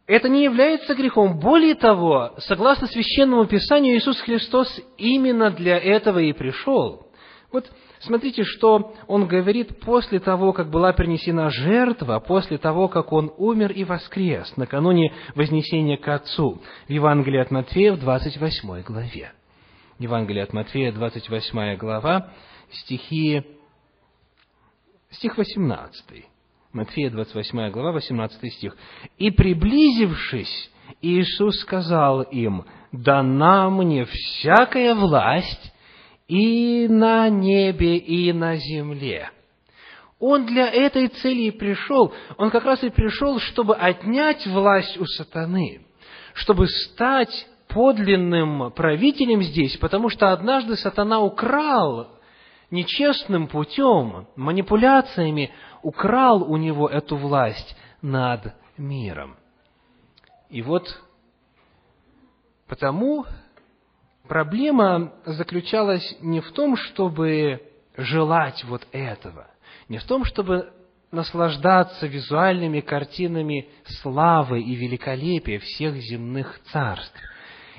Это 0.06 0.28
не 0.28 0.42
является 0.42 0.94
грехом. 0.94 1.38
Более 1.38 1.75
того, 1.75 2.34
согласно 2.38 2.87
Священному 2.87 3.46
Писанию, 3.46 3.96
Иисус 3.96 4.20
Христос 4.20 4.80
именно 4.99 5.50
для 5.50 5.78
этого 5.78 6.18
и 6.18 6.32
пришел. 6.32 7.06
Вот 7.52 7.70
смотрите, 8.00 8.44
что 8.44 8.94
Он 9.06 9.26
говорит 9.26 9.80
после 9.80 10.18
того, 10.18 10.52
как 10.52 10.70
была 10.70 10.92
принесена 10.92 11.50
жертва, 11.50 12.18
после 12.20 12.58
того, 12.58 12.88
как 12.88 13.12
Он 13.12 13.32
умер 13.37 13.72
и 13.72 13.84
воскрес, 13.84 14.56
накануне 14.56 15.12
вознесения 15.34 15.96
к 15.96 16.08
Отцу, 16.08 16.60
в 16.88 16.90
Евангелии 16.90 17.40
от 17.40 17.50
Матфея 17.50 17.93
в 17.93 18.00
28 18.00 18.82
главе. 18.82 19.32
Евангелие 19.99 20.45
от 20.45 20.52
Матфея, 20.52 20.93
28 20.93 21.76
глава, 21.76 22.32
стихи, 22.71 23.45
стих 25.10 25.36
18. 25.36 26.29
Матфея, 26.73 27.11
28 27.11 27.71
глава, 27.71 27.91
18 27.93 28.52
стих. 28.52 28.76
«И 29.19 29.33
приблизившись, 29.33 30.71
Иисус 31.02 31.61
сказал 31.61 32.23
им, 32.23 32.65
«Дана 32.93 33.71
мне 33.71 34.04
всякая 34.04 34.95
власть 34.95 35.73
и 36.28 36.87
на 36.89 37.28
небе, 37.28 37.97
и 37.97 38.33
на 38.33 38.56
земле». 38.56 39.30
Он 40.21 40.47
для 40.47 40.69
этой 40.69 41.09
цели 41.09 41.45
и 41.45 41.50
пришел. 41.50 42.13
Он 42.37 42.50
как 42.50 42.65
раз 42.65 42.85
и 42.85 42.91
пришел, 42.91 43.41
чтобы 43.41 43.75
отнять 43.75 44.47
власть 44.47 44.97
у 44.99 45.06
сатаны, 45.06 45.80
чтобы 46.35 46.69
стать 46.69 47.49
подлинным 47.69 48.71
правителем 48.73 49.43
здесь, 49.43 49.76
потому 49.78 50.09
что 50.09 50.33
однажды 50.33 50.76
сатана 50.76 51.21
украл 51.21 52.20
нечестным 52.71 53.49
путем, 53.49 54.26
манипуляциями, 54.37 55.50
украл 55.83 56.43
у 56.43 56.56
него 56.56 56.89
эту 56.89 57.17
власть 57.17 57.76
над 58.02 58.54
миром. 58.76 59.37
И 60.49 60.63
вот 60.63 61.00
потому 62.67 63.26
проблема 64.28 65.13
заключалась 65.25 66.17
не 66.21 66.41
в 66.41 66.50
том, 66.52 66.76
чтобы 66.76 67.63
желать 67.97 68.65
вот 68.65 68.87
этого, 68.93 69.49
не 69.89 69.99
в 69.99 70.04
том, 70.04 70.25
чтобы 70.25 70.73
наслаждаться 71.11 72.06
визуальными 72.06 72.80
картинами 72.80 73.69
славы 73.85 74.63
и 74.63 74.75
великолепия 74.75 75.59
всех 75.59 75.97
земных 75.97 76.61
царств, 76.73 77.19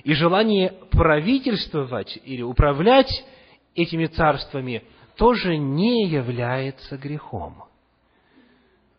и 0.03 0.13
желание 0.13 0.73
правительствовать 0.91 2.19
или 2.25 2.41
управлять 2.41 3.09
этими 3.75 4.07
царствами 4.07 4.83
тоже 5.15 5.57
не 5.57 6.07
является 6.07 6.97
грехом. 6.97 7.63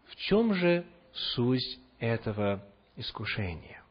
В 0.06 0.16
чем 0.16 0.54
же 0.54 0.84
суть 1.12 1.80
этого 1.98 2.64
искушения? 2.96 3.82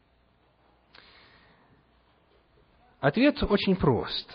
Ответ 3.00 3.42
очень 3.42 3.74
прост. 3.76 4.32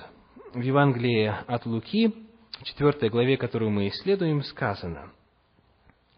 В 0.54 0.60
Евангелии 0.60 1.34
от 1.48 1.66
Луки, 1.66 2.14
в 2.60 2.64
4 2.64 3.10
главе, 3.10 3.38
которую 3.38 3.72
мы 3.72 3.88
исследуем, 3.88 4.44
сказано 4.44 5.12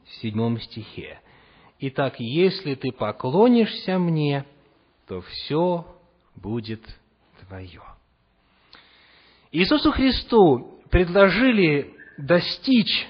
в 0.06 0.10
7 0.22 0.58
стихе. 0.60 1.20
«Итак, 1.80 2.16
если 2.20 2.76
ты 2.76 2.92
поклонишься 2.92 4.00
мне, 4.00 4.46
то 5.08 5.22
все 5.22 5.86
будет 6.36 6.82
твое. 7.48 7.84
Иисусу 9.52 9.92
Христу 9.92 10.80
предложили 10.90 11.94
достичь 12.18 13.08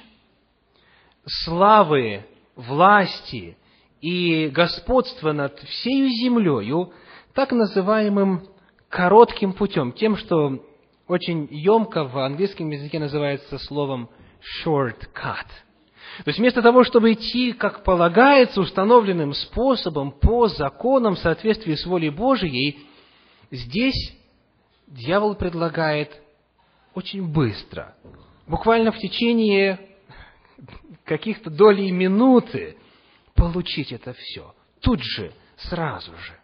славы, 1.26 2.26
власти 2.56 3.58
и 4.02 4.48
господства 4.48 5.32
над 5.32 5.60
всею 5.60 6.10
землею 6.10 6.94
так 7.34 7.52
называемым 7.52 8.48
коротким 8.90 9.54
путем, 9.54 9.92
тем, 9.92 10.18
что 10.18 10.66
очень 11.08 11.48
емко 11.52 12.06
в 12.06 12.18
английском 12.18 12.70
языке 12.70 13.00
называется 13.00 13.58
словом 13.60 14.10
shortcut. 14.64 15.48
То 16.24 16.28
есть 16.28 16.40
вместо 16.40 16.62
того, 16.62 16.84
чтобы 16.84 17.14
идти, 17.14 17.54
как 17.54 17.84
полагается, 17.84 18.62
установленным 18.62 19.34
способом, 19.34 20.12
по 20.12 20.48
законам 20.48 21.16
в 21.16 21.20
соответствии 21.20 21.76
с 21.76 21.86
волей 21.86 22.10
Божией, 22.10 22.86
Здесь 23.52 24.14
дьявол 24.88 25.34
предлагает 25.34 26.12
очень 27.00 27.32
быстро, 27.32 27.96
буквально 28.46 28.92
в 28.92 28.98
течение 28.98 29.80
каких-то 31.06 31.50
долей 31.50 31.92
минуты 31.92 32.78
получить 33.36 33.94
это 33.94 34.14
все. 34.14 34.54
Тут 34.82 35.02
же, 35.02 35.32
сразу 35.56 36.12
же. 36.18 36.38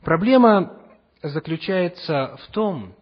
Проблема 0.00 0.80
заключается 1.22 2.36
в 2.38 2.52
том, 2.52 2.96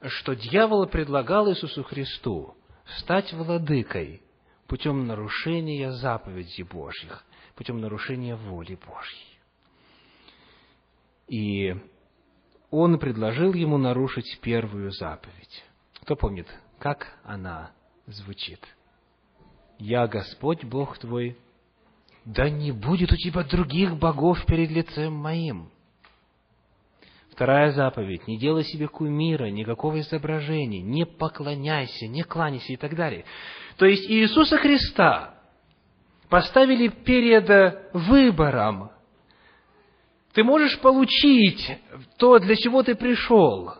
что 0.00 0.34
дьявол 0.34 0.86
предлагал 0.86 1.50
Иисусу 1.50 1.82
Христу 1.84 2.56
стать 2.98 3.30
владыкой 3.34 4.22
путем 4.66 5.06
нарушения 5.06 5.92
заповедей 5.92 6.64
Божьих, 6.64 7.26
путем 7.56 7.78
нарушения 7.82 8.36
воли 8.36 8.78
Божьей. 8.86 9.38
И 11.28 11.74
он 12.76 12.98
предложил 12.98 13.54
ему 13.54 13.78
нарушить 13.78 14.38
первую 14.42 14.90
заповедь. 14.90 15.64
Кто 16.02 16.14
помнит, 16.14 16.46
как 16.78 17.18
она 17.24 17.70
звучит? 18.06 18.60
«Я 19.78 20.06
Господь 20.06 20.62
Бог 20.64 20.98
твой, 20.98 21.38
да 22.26 22.50
не 22.50 22.72
будет 22.72 23.12
у 23.12 23.16
тебя 23.16 23.44
других 23.44 23.96
богов 23.96 24.44
перед 24.44 24.70
лицем 24.70 25.14
моим». 25.14 25.70
Вторая 27.32 27.72
заповедь. 27.72 28.26
Не 28.26 28.38
делай 28.38 28.64
себе 28.64 28.88
кумира, 28.88 29.46
никакого 29.50 30.00
изображения, 30.00 30.80
не 30.80 31.04
поклоняйся, 31.04 32.06
не 32.06 32.22
кланяйся 32.22 32.72
и 32.72 32.76
так 32.76 32.94
далее. 32.94 33.24
То 33.76 33.86
есть 33.86 34.10
Иисуса 34.10 34.56
Христа 34.58 35.34
поставили 36.28 36.88
перед 36.88 37.48
выбором. 37.92 38.90
Ты 40.36 40.44
можешь 40.44 40.78
получить 40.80 41.66
то, 42.18 42.38
для 42.38 42.56
чего 42.56 42.82
ты 42.82 42.94
пришел. 42.94 43.72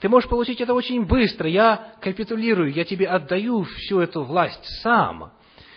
Ты 0.00 0.08
можешь 0.08 0.28
получить 0.28 0.60
это 0.60 0.74
очень 0.74 1.04
быстро. 1.04 1.48
Я 1.48 1.94
капитулирую, 2.00 2.72
я 2.72 2.84
тебе 2.84 3.06
отдаю 3.06 3.62
всю 3.62 4.00
эту 4.00 4.24
власть 4.24 4.64
сам 4.82 5.30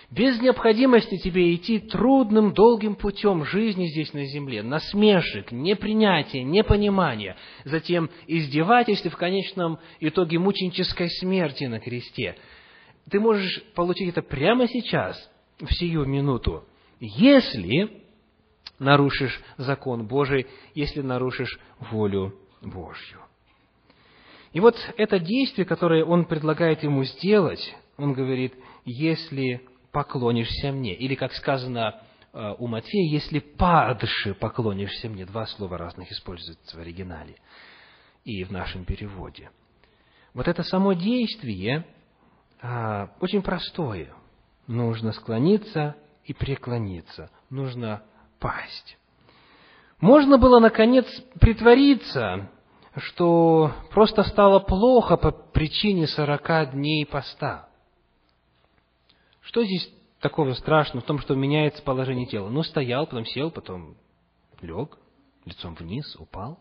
без 0.10 0.42
необходимости 0.42 1.18
тебе 1.18 1.54
идти 1.56 1.80
трудным, 1.80 2.54
долгим 2.54 2.96
путем 2.96 3.46
жизни 3.46 3.88
здесь 3.88 4.14
на 4.14 4.26
земле, 4.26 4.62
насмешек, 4.62 5.52
непринятия, 5.52 6.44
непонимания, 6.44 7.36
затем 7.64 8.12
издевательств 8.28 9.06
и 9.08 9.10
в 9.10 9.18
конечном 9.18 9.80
итоге 10.00 10.38
мученической 10.38 11.10
смерти 11.10 11.66
на 11.66 11.80
кресте. 11.80 12.38
Ты 13.10 13.20
можешь 13.20 13.64
получить 13.76 14.10
это 14.10 14.22
прямо 14.22 14.68
сейчас, 14.68 15.32
в 15.60 15.72
сию 15.74 16.06
минуту, 16.06 16.64
если 17.00 18.03
нарушишь 18.80 19.40
закон 19.58 20.06
Божий, 20.06 20.48
если 20.74 21.02
нарушишь 21.02 21.60
волю 21.80 22.36
Божью. 22.62 23.20
И 24.52 24.60
вот 24.60 24.76
это 24.98 25.20
действие, 25.20 25.66
которое 25.66 26.06
он 26.06 26.26
предлагает 26.26 26.84
ему 26.84 27.04
сделать, 27.04 27.76
он 27.98 28.14
говорит, 28.14 28.54
если 28.86 29.62
поклонишься 29.92 30.72
мне. 30.72 30.94
Или, 30.96 31.16
как 31.16 31.34
сказано 31.34 32.02
э, 32.34 32.56
у 32.58 32.68
Матфея, 32.68 33.10
если 33.10 33.40
падше 33.40 34.34
поклонишься 34.34 35.10
мне. 35.10 35.26
Два 35.26 35.46
слова 35.48 35.78
разных 35.78 36.12
используются 36.12 36.78
в 36.78 36.82
оригинале 36.82 37.36
и 38.26 38.44
в 38.44 38.52
нашем 38.52 38.86
переводе. 38.86 39.50
Вот 40.34 40.48
это 40.48 40.64
само 40.64 40.94
действие 40.94 41.86
а, 42.62 43.12
очень 43.20 43.42
простое. 43.42 44.14
Нужно 44.68 45.12
склониться 45.12 45.96
и 46.26 46.34
преклониться. 46.34 47.30
Нужно 47.50 48.04
пасть. 48.44 48.98
Можно 50.02 50.38
было, 50.38 50.60
наконец, 50.60 51.06
притвориться, 51.40 52.50
что 52.98 53.72
просто 53.92 54.24
стало 54.24 54.60
плохо 54.60 55.16
по 55.16 55.32
причине 55.32 56.08
сорока 56.08 56.66
дней 56.66 57.06
поста. 57.06 57.70
Что 59.42 59.64
здесь 59.64 59.90
такого 60.20 60.52
страшного 60.54 61.02
в 61.02 61.08
том, 61.08 61.20
что 61.20 61.36
меняется 61.36 61.82
положение 61.84 62.26
тела? 62.28 62.50
Ну, 62.50 62.64
стоял, 62.64 63.08
потом 63.08 63.26
сел, 63.26 63.50
потом 63.50 63.96
лег, 64.62 64.98
лицом 65.46 65.76
вниз, 65.76 66.14
упал. 66.20 66.60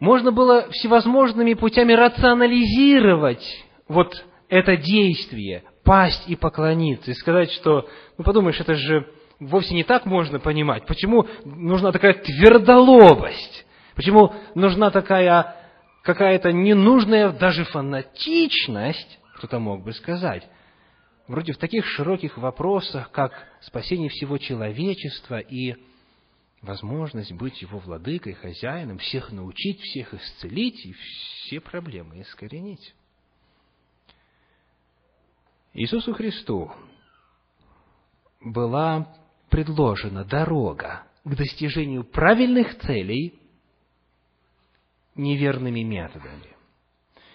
Можно 0.00 0.32
было 0.32 0.70
всевозможными 0.70 1.52
путями 1.52 1.92
рационализировать 1.92 3.46
вот 3.88 4.24
это 4.48 4.78
действие, 4.78 5.64
пасть 5.84 6.26
и 6.28 6.34
поклониться, 6.34 7.10
и 7.10 7.14
сказать, 7.14 7.50
что, 7.52 7.86
ну, 8.16 8.24
подумаешь, 8.24 8.60
это 8.60 8.74
же 8.74 9.06
вовсе 9.40 9.74
не 9.74 9.84
так 9.84 10.06
можно 10.06 10.38
понимать. 10.38 10.86
Почему 10.86 11.26
нужна 11.44 11.92
такая 11.92 12.14
твердолобость? 12.14 13.66
Почему 13.94 14.34
нужна 14.54 14.90
такая 14.90 15.56
какая-то 16.02 16.52
ненужная 16.52 17.30
даже 17.30 17.64
фанатичность, 17.64 19.18
кто-то 19.36 19.58
мог 19.58 19.82
бы 19.82 19.92
сказать, 19.92 20.46
вроде 21.26 21.52
в 21.52 21.58
таких 21.58 21.84
широких 21.84 22.38
вопросах, 22.38 23.10
как 23.10 23.32
спасение 23.60 24.08
всего 24.08 24.38
человечества 24.38 25.38
и 25.38 25.74
возможность 26.62 27.32
быть 27.32 27.60
его 27.62 27.78
владыкой, 27.78 28.34
хозяином, 28.34 28.98
всех 28.98 29.32
научить, 29.32 29.80
всех 29.80 30.14
исцелить 30.14 30.86
и 30.86 30.92
все 30.92 31.60
проблемы 31.60 32.20
искоренить. 32.20 32.94
Иисусу 35.74 36.14
Христу 36.14 36.72
была 38.40 39.14
предложена 39.56 40.22
дорога 40.22 41.04
к 41.24 41.34
достижению 41.34 42.04
правильных 42.04 42.78
целей 42.80 43.40
неверными 45.14 45.80
методами. 45.80 46.54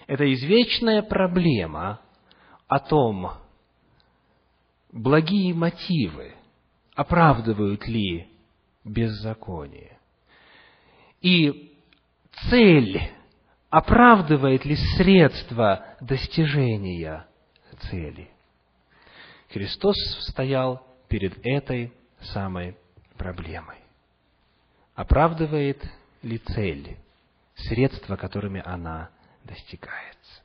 Это 0.06 0.32
извечная 0.32 1.02
проблема 1.02 2.00
о 2.68 2.78
том, 2.78 3.32
благие 4.92 5.56
мотивы 5.56 6.36
оправдывают 6.94 7.88
ли 7.88 8.28
беззаконие. 8.84 9.98
И 11.22 11.74
цель 12.52 13.02
оправдывает 13.72 14.64
ли 14.64 14.76
средства 14.96 15.96
достижения 16.00 17.26
цели. 17.90 18.30
Христос 19.50 19.96
стоял 20.28 20.86
перед 21.08 21.44
этой 21.44 21.92
самой 22.26 22.78
проблемой. 23.18 23.78
Оправдывает 24.96 25.84
ли 26.22 26.38
цель 26.38 26.98
средства, 27.56 28.16
которыми 28.16 28.62
она 28.66 29.10
достигается? 29.44 30.44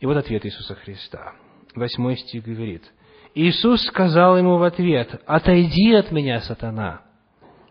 И 0.00 0.06
вот 0.06 0.16
ответ 0.16 0.44
Иисуса 0.44 0.74
Христа. 0.74 1.34
Восьмой 1.74 2.16
стих 2.16 2.44
говорит– 2.44 2.84
Иисус 3.34 3.82
сказал 3.82 4.38
ему 4.38 4.58
в 4.58 4.62
ответ, 4.62 5.20
«Отойди 5.26 5.92
от 5.92 6.12
меня, 6.12 6.40
сатана! 6.40 7.02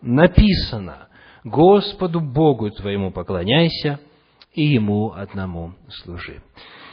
Написано, 0.02 1.08
Господу 1.42 2.20
Богу 2.20 2.70
твоему 2.70 3.10
поклоняйся 3.10 3.98
и 4.52 4.62
Ему 4.62 5.12
одному 5.12 5.72
служи». 5.88 6.42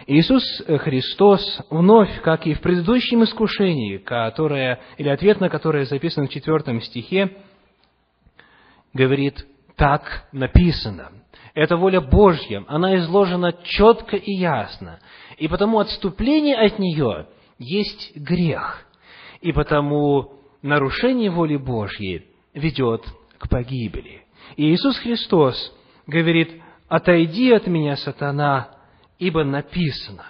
Иисус 0.08 0.44
Христос 0.66 1.62
вновь, 1.70 2.22
как 2.22 2.48
и 2.48 2.54
в 2.54 2.62
предыдущем 2.62 3.24
искушении, 3.24 3.98
которое, 3.98 4.80
или 4.98 5.10
ответ 5.10 5.40
на 5.40 5.50
которое 5.50 5.86
записан 5.86 6.28
в 6.28 6.32
четвертом 6.32 6.82
стихе, 6.82 7.38
говорит, 8.94 9.46
так 9.76 10.28
написано. 10.32 11.12
Это 11.54 11.76
воля 11.78 12.02
Божья, 12.02 12.64
она 12.68 12.98
изложена 12.98 13.54
четко 13.64 14.16
и 14.16 14.32
ясно. 14.32 15.00
И 15.38 15.48
потому 15.48 15.80
отступление 15.80 16.56
от 16.56 16.80
нее– 16.80 17.28
есть 17.62 18.16
грех, 18.16 18.86
и 19.40 19.52
потому 19.52 20.34
нарушение 20.62 21.30
воли 21.30 21.58
Божьей 21.58 22.26
ведет 22.54 23.06
к 23.38 23.48
погибели. 23.50 24.24
И 24.56 24.74
Иисус 24.74 24.98
Христос 24.98 25.74
говорит, 26.08 26.62
«Отойди 26.88 27.52
от 27.52 27.68
меня, 27.68 27.96
сатана, 27.96 28.72
ибо 29.22 29.46
написано». 29.46 30.26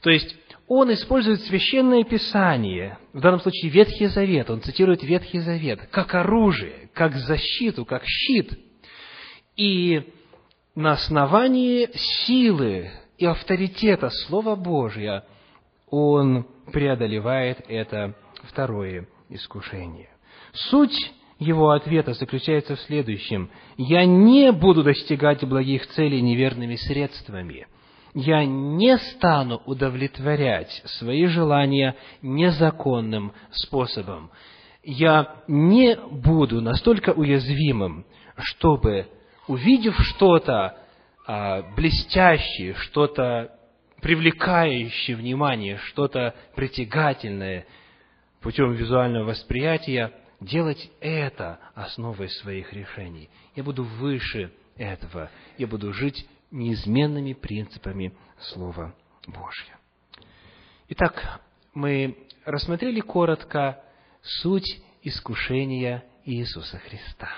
То 0.00 0.10
есть, 0.10 0.36
он 0.66 0.92
использует 0.92 1.42
священное 1.42 2.04
писание, 2.04 2.98
в 3.12 3.20
данном 3.20 3.40
случае 3.40 3.70
Ветхий 3.70 4.06
Завет, 4.06 4.50
он 4.50 4.62
цитирует 4.62 5.02
Ветхий 5.02 5.40
Завет, 5.40 5.86
как 5.90 6.14
оружие, 6.14 6.90
как 6.94 7.14
защиту, 7.14 7.84
как 7.84 8.02
щит. 8.04 8.58
И 9.56 10.02
на 10.74 10.92
основании 10.92 11.88
силы 12.26 12.90
и 13.18 13.26
авторитета 13.26 14.10
Слова 14.10 14.56
Божия 14.56 15.24
он 15.90 16.46
преодолевает 16.72 17.58
это 17.68 18.14
второе 18.44 19.06
искушение. 19.28 20.08
Суть 20.52 21.12
его 21.38 21.70
ответа 21.70 22.14
заключается 22.14 22.76
в 22.76 22.80
следующем. 22.80 23.50
«Я 23.76 24.06
не 24.06 24.50
буду 24.50 24.82
достигать 24.82 25.44
благих 25.44 25.86
целей 25.88 26.22
неверными 26.22 26.76
средствами. 26.76 27.66
Я 28.14 28.44
не 28.44 28.96
стану 28.96 29.60
удовлетворять 29.66 30.82
свои 30.84 31.26
желания 31.26 31.96
незаконным 32.22 33.32
способом. 33.50 34.30
Я 34.84 35.42
не 35.48 35.96
буду 35.96 36.60
настолько 36.60 37.10
уязвимым, 37.10 38.06
чтобы, 38.36 39.08
увидев 39.48 39.96
что-то 39.98 40.78
а, 41.26 41.62
блестящее, 41.74 42.74
что-то 42.74 43.50
привлекающее 44.00 45.16
внимание, 45.16 45.78
что-то 45.78 46.34
притягательное 46.54 47.66
путем 48.40 48.74
визуального 48.74 49.30
восприятия, 49.30 50.12
делать 50.40 50.90
это 51.00 51.58
основой 51.74 52.28
своих 52.28 52.72
решений. 52.72 53.28
Я 53.56 53.64
буду 53.64 53.82
выше 53.82 54.52
этого. 54.76 55.30
Я 55.56 55.66
буду 55.66 55.92
жить 55.92 56.28
неизменными 56.54 57.32
принципами 57.32 58.16
Слова 58.38 58.94
Божьего. 59.26 59.78
Итак, 60.88 61.42
мы 61.74 62.16
рассмотрели 62.44 63.00
коротко 63.00 63.82
суть 64.22 64.80
искушения 65.02 66.04
Иисуса 66.24 66.78
Христа. 66.78 67.28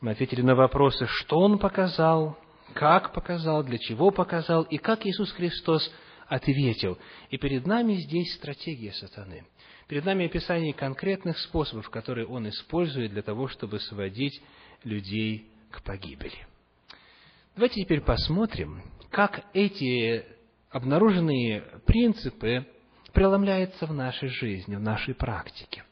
Мы 0.00 0.12
ответили 0.12 0.42
на 0.42 0.54
вопросы, 0.54 1.06
что 1.06 1.38
Он 1.38 1.58
показал, 1.58 2.38
как 2.74 3.12
показал, 3.12 3.64
для 3.64 3.78
чего 3.78 4.10
показал 4.10 4.62
и 4.62 4.78
как 4.78 5.04
Иисус 5.04 5.32
Христос 5.32 5.90
ответил. 6.28 6.98
И 7.30 7.38
перед 7.38 7.66
нами 7.66 7.94
здесь 7.94 8.34
стратегия 8.36 8.92
сатаны. 8.92 9.44
Перед 9.88 10.04
нами 10.04 10.26
описание 10.26 10.74
конкретных 10.74 11.38
способов, 11.38 11.90
которые 11.90 12.26
он 12.26 12.48
использует 12.48 13.10
для 13.10 13.22
того, 13.22 13.48
чтобы 13.48 13.80
сводить 13.80 14.40
людей 14.84 15.50
к 15.70 15.82
погибели. 15.82 16.46
Давайте 17.58 17.82
теперь 17.82 18.02
посмотрим, 18.02 18.80
как 19.10 19.44
эти 19.52 20.24
обнаруженные 20.70 21.64
принципы 21.86 22.64
преломляется 23.12 23.84
в 23.86 23.92
нашей 23.92 24.28
жизни, 24.28 24.76
в 24.76 24.80
нашей 24.80 25.12
практике. 25.12 25.82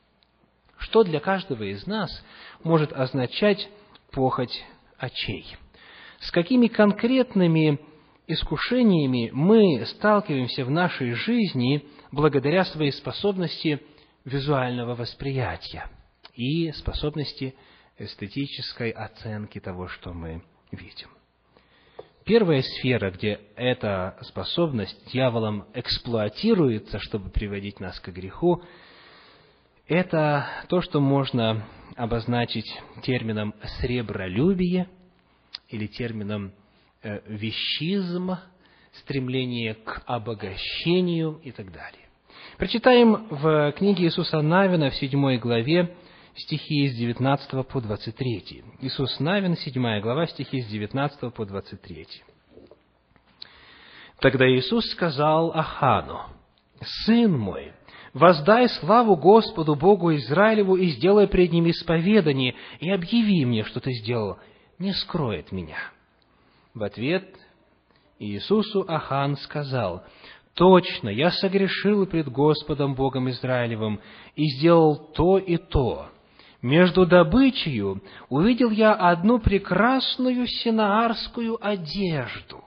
Что 0.78 1.02
для 1.02 1.18
каждого 1.18 1.64
из 1.64 1.84
нас 1.88 2.24
может 2.62 2.92
означать 2.92 3.68
похоть 4.12 4.64
очей? 4.96 5.56
С 6.20 6.30
какими 6.30 6.68
конкретными 6.68 7.80
искушениями 8.28 9.30
мы 9.32 9.84
сталкиваемся 9.86 10.64
в 10.64 10.70
нашей 10.70 11.14
жизни 11.14 11.84
благодаря 12.12 12.64
своей 12.64 12.92
способности 12.92 13.82
визуального 14.24 14.94
восприятия 14.94 15.90
и 16.32 16.70
способности 16.70 17.56
эстетической 17.98 18.90
оценки 18.90 19.58
того, 19.58 19.88
что 19.88 20.12
мы 20.12 20.44
видим. 20.70 21.15
Первая 22.26 22.60
сфера, 22.60 23.12
где 23.12 23.38
эта 23.54 24.18
способность 24.22 25.12
дьяволом 25.12 25.64
эксплуатируется, 25.74 26.98
чтобы 26.98 27.30
приводить 27.30 27.78
нас 27.78 28.00
к 28.00 28.08
греху, 28.08 28.64
это 29.86 30.44
то, 30.68 30.80
что 30.80 30.98
можно 30.98 31.64
обозначить 31.94 32.66
термином 33.02 33.54
«сребролюбие» 33.78 34.88
или 35.68 35.86
термином 35.86 36.50
э, 37.04 37.20
«вещизм», 37.28 38.32
стремление 38.90 39.74
к 39.74 40.02
обогащению 40.06 41.40
и 41.44 41.52
так 41.52 41.70
далее. 41.70 42.08
Прочитаем 42.58 43.28
в 43.30 43.70
книге 43.78 44.06
Иисуса 44.06 44.42
Навина 44.42 44.90
в 44.90 44.96
7 44.96 45.38
главе 45.38 45.94
стихи 46.36 46.88
с 46.88 46.96
19 46.96 47.66
по 47.66 47.80
23. 47.80 48.62
Иисус 48.80 49.18
Навин, 49.20 49.56
7 49.56 50.00
глава, 50.00 50.26
стихи 50.26 50.60
с 50.60 50.66
19 50.66 51.32
по 51.32 51.44
23. 51.44 52.06
Тогда 54.20 54.48
Иисус 54.48 54.84
сказал 54.90 55.52
Ахану, 55.52 56.20
«Сын 57.04 57.36
мой, 57.36 57.72
воздай 58.12 58.68
славу 58.68 59.16
Господу 59.16 59.74
Богу 59.74 60.14
Израилеву 60.14 60.76
и 60.76 60.88
сделай 60.88 61.26
пред 61.26 61.52
ним 61.52 61.70
исповедание, 61.70 62.54
и 62.80 62.90
объяви 62.90 63.44
мне, 63.44 63.64
что 63.64 63.80
ты 63.80 63.92
сделал, 63.92 64.38
не 64.78 64.92
скроет 64.92 65.52
меня». 65.52 65.78
В 66.74 66.82
ответ 66.82 67.34
Иисусу 68.18 68.84
Ахан 68.88 69.36
сказал, 69.36 70.04
«Точно, 70.54 71.08
я 71.08 71.30
согрешил 71.30 72.06
пред 72.06 72.28
Господом 72.28 72.94
Богом 72.94 73.28
Израилевым 73.30 74.00
и 74.34 74.46
сделал 74.56 74.96
то 74.96 75.38
и 75.38 75.58
то, 75.58 76.10
между 76.62 77.06
добычею 77.06 78.02
увидел 78.28 78.70
я 78.70 78.92
одну 78.92 79.38
прекрасную 79.38 80.46
синаарскую 80.46 81.58
одежду 81.64 82.64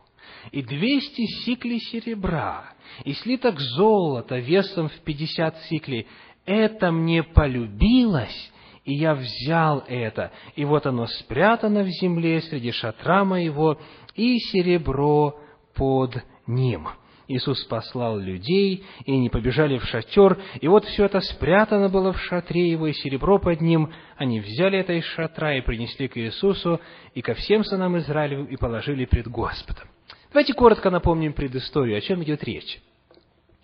и 0.52 0.62
двести 0.62 1.26
сиклей 1.44 1.80
серебра, 1.80 2.74
и 3.04 3.14
слиток 3.14 3.60
золота 3.60 4.38
весом 4.38 4.90
в 4.90 5.00
пятьдесят 5.02 5.58
сиклей. 5.64 6.08
Это 6.46 6.92
мне 6.92 7.24
полюбилось, 7.24 8.52
и 8.86 8.94
я 8.94 9.14
взял 9.14 9.84
это, 9.88 10.32
и 10.56 10.66
вот 10.66 10.86
оно 10.88 11.06
спрятано 11.06 11.84
в 11.84 11.90
земле 11.90 12.42
среди 12.42 12.72
шатра 12.72 13.24
моего, 13.24 13.80
и 14.16 14.40
серебро 14.40 15.40
под 15.76 16.24
ним». 16.48 16.88
Иисус 17.30 17.64
послал 17.66 18.18
людей, 18.18 18.84
и 19.06 19.14
они 19.14 19.30
побежали 19.30 19.78
в 19.78 19.86
шатер, 19.86 20.40
и 20.60 20.68
вот 20.68 20.84
все 20.86 21.06
это 21.06 21.22
спрятано 21.22 21.88
было 21.88 22.12
в 22.12 22.20
шатре 22.20 22.72
его, 22.72 22.88
и 22.88 22.94
серебро 22.94 23.38
под 23.38 23.62
ним. 23.62 23.94
Они 24.18 24.40
взяли 24.40 24.80
это 24.80 24.94
из 24.94 25.06
шатра 25.06 25.56
и 25.56 25.62
принесли 25.62 26.08
к 26.08 26.18
Иисусу, 26.18 26.82
и 27.14 27.22
ко 27.22 27.36
всем 27.36 27.64
сынам 27.64 28.00
Израилевым, 28.00 28.48
и 28.48 28.58
положили 28.58 29.06
пред 29.06 29.28
Господом. 29.28 29.88
Давайте 30.34 30.54
коротко 30.54 30.90
напомним 30.90 31.34
предысторию, 31.34 32.00
о 32.00 32.02
чем 32.02 32.24
идет 32.24 32.44
речь. 32.44 32.82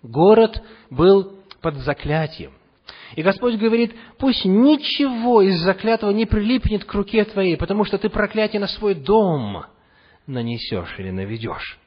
Город 0.00 0.62
был 0.88 1.34
под 1.60 1.74
заклятием. 1.78 2.52
И 3.16 3.22
Господь 3.22 3.56
говорит, 3.56 3.96
пусть 4.18 4.44
ничего 4.44 5.42
из 5.42 5.58
заклятого 5.58 6.12
не 6.12 6.24
прилипнет 6.24 6.84
к 6.84 6.94
руке 6.94 7.24
твоей, 7.24 7.56
потому 7.56 7.82
что 7.84 7.98
ты 7.98 8.10
проклятие 8.10 8.60
на 8.60 8.68
свой 8.68 8.94
дом 8.94 9.64
нанесешь 10.28 10.94
или 10.98 11.10
наведешь. 11.10 11.80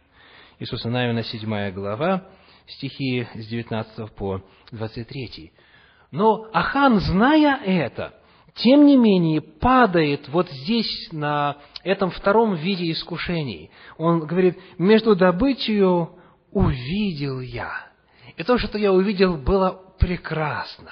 Иисуса 0.60 0.89
Навина, 0.89 1.24
7 1.24 1.72
глава, 1.72 2.26
стихи 2.67 3.26
с 3.34 3.48
19 3.48 4.13
по 4.13 4.41
23. 4.74 5.54
Но 6.12 6.50
Ахан, 6.52 7.00
зная 7.00 7.62
это, 7.63 8.13
тем 8.56 8.86
не 8.86 8.98
менее, 8.98 9.39
падает 9.39 10.28
вот 10.28 10.50
здесь, 10.50 11.13
на 11.13 11.56
этом 11.86 12.12
втором 12.12 12.56
виде 12.56 12.91
искушений. 12.91 13.72
Он 13.98 14.19
говорит, 14.28 14.60
между 14.78 15.15
добычей 15.15 16.10
увидел 16.52 17.39
я. 17.39 17.72
И 18.36 18.43
то, 18.43 18.58
что 18.58 18.78
я 18.78 18.91
увидел, 18.91 19.38
было 19.38 19.82
прекрасно. 19.98 20.91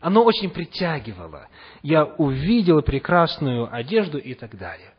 Оно 0.00 0.24
очень 0.24 0.50
притягивало. 0.50 1.46
Я 1.82 2.04
увидел 2.04 2.82
прекрасную 2.82 3.72
одежду 3.72 4.18
и 4.18 4.34
так 4.34 4.58
далее. 4.58 4.94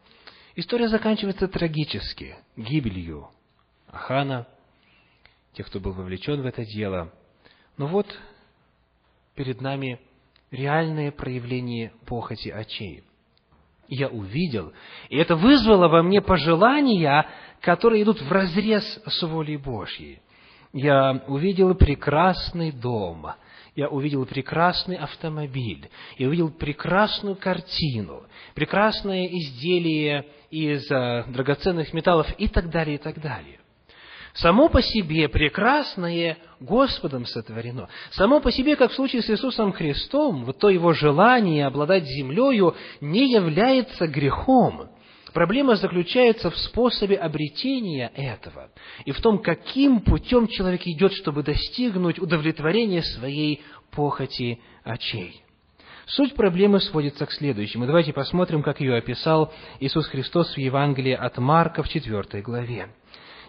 История 0.55 0.87
заканчивается 0.87 1.49
трагически, 1.49 2.37
гибелью 2.55 3.27
Ахана, 3.95 4.45
тех, 5.53 5.67
кто 5.67 5.79
был 5.79 5.93
вовлечен 5.93 6.41
в 6.41 6.45
это 6.45 6.65
дело. 6.65 7.11
Но 7.77 7.87
вот 7.87 8.07
перед 9.35 9.61
нами 9.61 9.99
реальное 10.51 11.11
проявление 11.11 11.93
похоти 12.05 12.49
очей. 12.49 13.03
Я 13.87 14.09
увидел, 14.09 14.73
и 15.09 15.17
это 15.17 15.35
вызвало 15.35 15.87
во 15.87 16.01
мне 16.01 16.21
пожелания, 16.21 17.27
которые 17.61 18.03
идут 18.03 18.19
в 18.21 18.31
разрез 18.31 18.83
с 19.05 19.23
волей 19.23 19.57
Божьей. 19.57 20.21
Я 20.73 21.23
увидел 21.27 21.73
прекрасный 21.75 22.71
дом, 22.71 23.27
я 23.75 23.87
увидел 23.87 24.25
прекрасный 24.25 24.95
автомобиль, 24.95 25.89
я 26.17 26.27
увидел 26.27 26.49
прекрасную 26.49 27.35
картину, 27.35 28.23
прекрасное 28.55 29.27
изделие 29.27 30.25
из 30.49 30.89
э, 30.91 31.25
драгоценных 31.27 31.93
металлов 31.93 32.27
и 32.37 32.47
так 32.47 32.69
далее, 32.69 32.95
и 32.95 32.99
так 32.99 33.21
далее 33.21 33.59
само 34.35 34.69
по 34.69 34.81
себе 34.81 35.27
прекрасное 35.29 36.37
Господом 36.59 37.25
сотворено. 37.25 37.89
Само 38.11 38.39
по 38.39 38.51
себе, 38.51 38.75
как 38.75 38.91
в 38.91 38.95
случае 38.95 39.21
с 39.21 39.29
Иисусом 39.29 39.73
Христом, 39.73 40.45
вот 40.45 40.59
то 40.59 40.69
его 40.69 40.93
желание 40.93 41.65
обладать 41.65 42.05
землею 42.05 42.75
не 43.01 43.31
является 43.31 44.07
грехом. 44.07 44.89
Проблема 45.33 45.75
заключается 45.75 46.49
в 46.49 46.57
способе 46.57 47.17
обретения 47.17 48.09
этого 48.15 48.69
и 49.03 49.11
в 49.11 49.19
том, 49.19 49.39
каким 49.39 49.99
путем 49.99 50.47
человек 50.47 50.87
идет, 50.87 51.11
чтобы 51.13 51.43
достигнуть 51.43 52.19
удовлетворения 52.19 53.03
своей 53.03 53.61
похоти 53.91 54.61
очей. 54.83 55.41
Суть 56.07 56.35
проблемы 56.35 56.79
сводится 56.79 57.25
к 57.25 57.31
следующему. 57.31 57.87
Давайте 57.87 58.13
посмотрим, 58.13 58.61
как 58.61 58.79
ее 58.79 58.95
описал 58.95 59.51
Иисус 59.79 60.07
Христос 60.07 60.53
в 60.53 60.57
Евангелии 60.57 61.13
от 61.13 61.37
Марка 61.37 61.81
в 61.81 61.89
4 61.89 62.41
главе. 62.43 62.89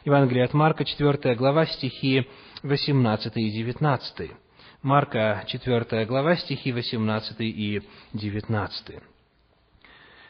Евангелие 0.07 0.45
от 0.45 0.55
Марка, 0.55 0.85
4 0.85 1.35
глава, 1.35 1.67
стихи 1.67 2.29
18 2.63 3.33
и 3.39 3.51
19. 3.51 4.31
Марка, 4.81 5.43
4 5.49 6.05
глава, 6.07 6.37
стихи 6.37 6.71
18 6.71 7.41
и 7.41 7.83
19. 8.13 9.03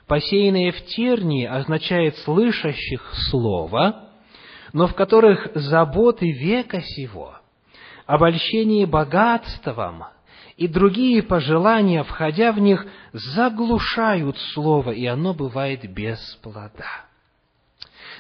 «Посеянные 0.07 0.73
в 0.73 0.83
тернии» 0.87 1.45
означает 1.45 2.17
«слышащих 2.21 3.03
слово», 3.31 4.09
но 4.73 4.87
в 4.87 4.95
которых 4.95 5.51
заботы 5.55 6.33
века 6.33 6.81
сего, 6.81 7.35
обольщение 8.07 8.87
богатством 8.87 10.05
и 10.57 10.69
другие 10.69 11.23
пожелания, 11.23 12.03
входя 12.03 12.53
в 12.53 12.61
них, 12.61 12.87
заглушают 13.13 14.39
слово, 14.55 14.93
и 14.93 15.05
оно 15.05 15.35
бывает 15.35 15.83
без 15.93 16.19
плода. 16.43 17.07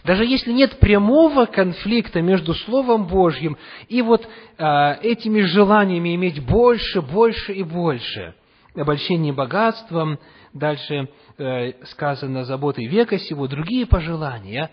Даже 0.07 0.25
если 0.25 0.53
нет 0.53 0.79
прямого 0.79 1.47
конфликта 1.47 2.23
между 2.23 2.55
Словом 2.55 3.09
Божьим 3.09 3.59
и 3.88 4.03
вот 4.03 4.25
э, 4.57 4.95
этими 5.03 5.40
желаниями 5.40 6.14
иметь 6.14 6.47
больше, 6.47 7.03
больше 7.03 7.53
и 7.53 7.64
больше, 7.64 8.35
обольщение 8.77 9.33
богатством, 9.33 10.21
дальше 10.55 11.09
э, 11.38 11.73
сказано 11.87 12.45
заботой 12.45 12.87
века 12.87 13.19
сего, 13.19 13.49
другие 13.49 13.85
пожелания, 13.85 14.71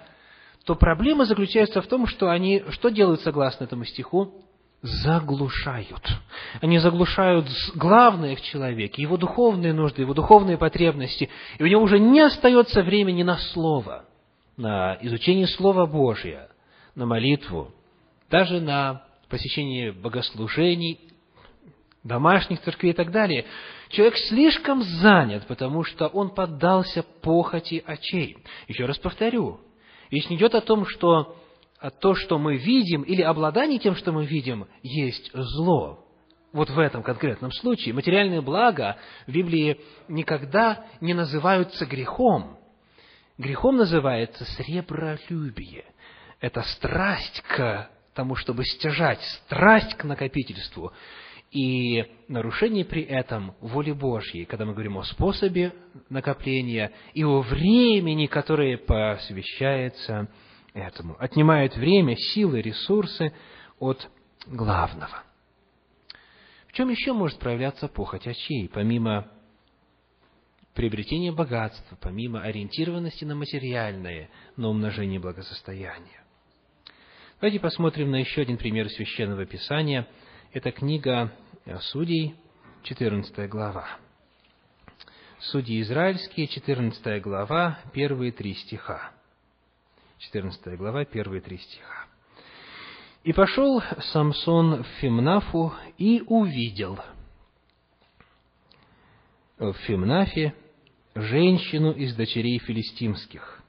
то 0.65 0.75
проблема 0.75 1.25
заключается 1.25 1.81
в 1.81 1.87
том, 1.87 2.05
что 2.05 2.29
они 2.29 2.63
что 2.69 2.89
делают 2.89 3.21
согласно 3.21 3.63
этому 3.63 3.85
стиху? 3.85 4.31
заглушают. 4.85 6.05
Они 6.59 6.77
заглушают 6.77 7.47
главное 7.73 8.35
в 8.35 8.41
человеке, 8.41 9.01
его 9.01 9.15
духовные 9.15 9.71
нужды, 9.71 10.01
его 10.01 10.13
духовные 10.13 10.57
потребности, 10.57 11.29
и 11.57 11.63
у 11.63 11.67
него 11.67 11.81
уже 11.83 11.99
не 11.99 12.19
остается 12.19 12.83
времени 12.83 13.23
на 13.23 13.37
слово 13.37 14.03
на 14.57 14.97
изучение 15.01 15.47
Слова 15.47 15.85
Божия, 15.85 16.49
на 16.95 17.05
молитву, 17.05 17.71
даже 18.29 18.59
на 18.59 19.03
посещение 19.29 19.91
богослужений, 19.91 20.99
домашних 22.03 22.61
церквей 22.61 22.91
и 22.91 22.95
так 22.95 23.11
далее. 23.11 23.45
Человек 23.89 24.17
слишком 24.17 24.83
занят, 24.83 25.45
потому 25.47 25.83
что 25.83 26.07
он 26.07 26.29
поддался 26.29 27.03
похоти 27.21 27.83
очей. 27.85 28.37
Еще 28.67 28.85
раз 28.85 28.97
повторю, 28.97 29.59
речь 30.11 30.29
не 30.29 30.35
идет 30.35 30.55
о 30.55 30.61
том, 30.61 30.85
что 30.85 31.37
то, 31.99 32.15
что 32.15 32.37
мы 32.37 32.57
видим, 32.57 33.01
или 33.01 33.21
обладание 33.21 33.79
тем, 33.79 33.95
что 33.95 34.11
мы 34.11 34.25
видим, 34.25 34.67
есть 34.81 35.31
зло. 35.33 36.05
Вот 36.53 36.69
в 36.69 36.77
этом 36.77 37.03
конкретном 37.03 37.51
случае 37.51 37.93
материальные 37.93 38.41
блага 38.41 38.97
в 39.27 39.31
Библии 39.31 39.81
никогда 40.07 40.85
не 41.01 41.13
называются 41.13 41.85
грехом. 41.85 42.57
Грехом 43.37 43.77
называется 43.77 44.45
сребролюбие. 44.45 45.85
Это 46.39 46.61
страсть 46.61 47.41
к 47.41 47.89
тому, 48.13 48.35
чтобы 48.35 48.63
стяжать, 48.63 49.21
страсть 49.21 49.95
к 49.95 50.03
накопительству. 50.03 50.93
И 51.49 52.05
нарушение 52.27 52.85
при 52.85 53.01
этом 53.01 53.55
воли 53.59 53.91
Божьей, 53.91 54.45
когда 54.45 54.65
мы 54.65 54.73
говорим 54.73 54.97
о 54.97 55.03
способе 55.03 55.73
накопления 56.09 56.91
и 57.13 57.23
о 57.23 57.41
времени, 57.41 58.27
которое 58.27 58.77
посвящается 58.77 60.27
этому. 60.73 61.15
Отнимает 61.19 61.75
время, 61.75 62.15
силы, 62.15 62.61
ресурсы 62.61 63.33
от 63.79 64.09
главного. 64.45 65.23
В 66.67 66.73
чем 66.73 66.89
еще 66.89 67.13
может 67.13 67.39
проявляться 67.39 67.87
похоть 67.87 68.27
очей, 68.27 68.69
помимо 68.71 69.27
приобретения 70.73 71.31
богатства, 71.31 71.97
помимо 72.01 72.41
ориентированности 72.41 73.25
на 73.25 73.35
материальное, 73.35 74.29
на 74.57 74.69
умножение 74.69 75.19
благосостояния? 75.19 76.23
Давайте 77.39 77.59
посмотрим 77.59 78.11
на 78.11 78.17
еще 78.17 78.41
один 78.41 78.57
пример 78.57 78.89
Священного 78.89 79.45
Писания. 79.45 80.07
Это 80.53 80.71
книга 80.71 81.31
Судей, 81.91 82.35
14 82.83 83.49
глава. 83.49 83.87
Судьи 85.39 85.81
израильские, 85.81 86.47
14 86.47 87.21
глава, 87.21 87.79
первые 87.91 88.31
три 88.31 88.53
стиха. 88.53 89.11
14 90.19 90.77
глава, 90.77 91.03
первые 91.03 91.41
три 91.41 91.57
стиха. 91.57 92.07
«И 93.23 93.33
пошел 93.33 93.81
Самсон 94.13 94.83
в 94.83 94.87
Фимнафу 95.01 95.73
и 95.97 96.23
увидел 96.27 96.97
в 99.57 99.73
Фимнафе 99.85 100.53
женщину 101.15 101.91
из 101.91 102.15
дочерей 102.15 102.59
филистимских. 102.59 103.61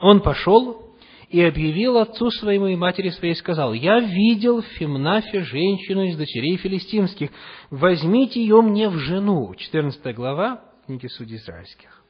Он 0.00 0.20
пошел 0.20 0.90
и 1.28 1.40
объявил 1.42 1.98
отцу 1.98 2.30
своему 2.30 2.66
и 2.66 2.76
матери 2.76 3.10
своей, 3.10 3.34
сказал, 3.34 3.72
«Я 3.72 4.00
видел 4.00 4.62
в 4.62 4.66
Фимнафе 4.66 5.42
женщину 5.42 6.04
из 6.04 6.16
дочерей 6.16 6.56
филистимских, 6.56 7.30
возьмите 7.70 8.40
ее 8.40 8.60
мне 8.60 8.88
в 8.88 8.98
жену». 8.98 9.54
14 9.54 10.14
глава 10.14 10.64
книги 10.86 11.06
Судей 11.06 11.36
Израильских. 11.36 12.02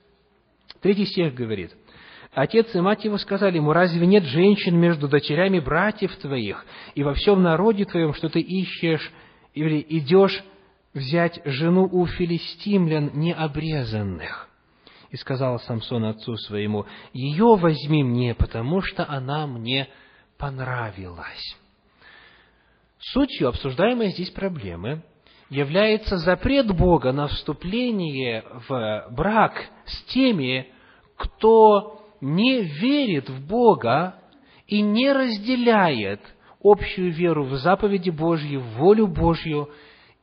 Третий 0.80 1.06
стих 1.06 1.34
говорит, 1.34 1.72
Отец 2.34 2.74
и 2.74 2.80
мать 2.80 3.04
его 3.04 3.16
сказали 3.16 3.56
ему, 3.56 3.72
разве 3.72 4.06
нет 4.06 4.24
женщин 4.24 4.76
между 4.76 5.06
дочерями 5.06 5.60
братьев 5.60 6.14
твоих 6.16 6.66
и 6.94 7.04
во 7.04 7.14
всем 7.14 7.42
народе 7.42 7.84
твоем, 7.84 8.12
что 8.12 8.28
ты 8.28 8.40
ищешь 8.40 9.12
или 9.54 9.84
идешь 9.88 10.42
взять 10.94 11.40
жену 11.44 11.88
у 11.90 12.06
филистимлян 12.06 13.10
необрезанных? 13.14 14.48
И 15.10 15.16
сказал 15.16 15.60
Самсон 15.60 16.06
отцу 16.06 16.36
своему, 16.36 16.86
ее 17.12 17.56
возьми 17.56 18.02
мне, 18.02 18.34
потому 18.34 18.80
что 18.80 19.04
она 19.08 19.46
мне 19.46 19.88
понравилась. 20.38 21.56
Сутью 22.98 23.48
обсуждаемой 23.48 24.10
здесь 24.12 24.30
проблемы 24.30 25.02
является 25.50 26.16
запрет 26.16 26.74
Бога 26.74 27.12
на 27.12 27.28
вступление 27.28 28.44
в 28.66 29.06
брак 29.10 29.68
с 29.84 30.02
теми, 30.04 30.68
кто 31.16 32.02
не 32.20 32.62
верит 32.62 33.28
в 33.28 33.46
Бога 33.46 34.16
и 34.66 34.80
не 34.80 35.12
разделяет 35.12 36.20
общую 36.62 37.12
веру 37.12 37.44
в 37.44 37.54
заповеди 37.56 38.10
Божьи, 38.10 38.56
в 38.56 38.78
волю 38.78 39.06
Божью 39.06 39.68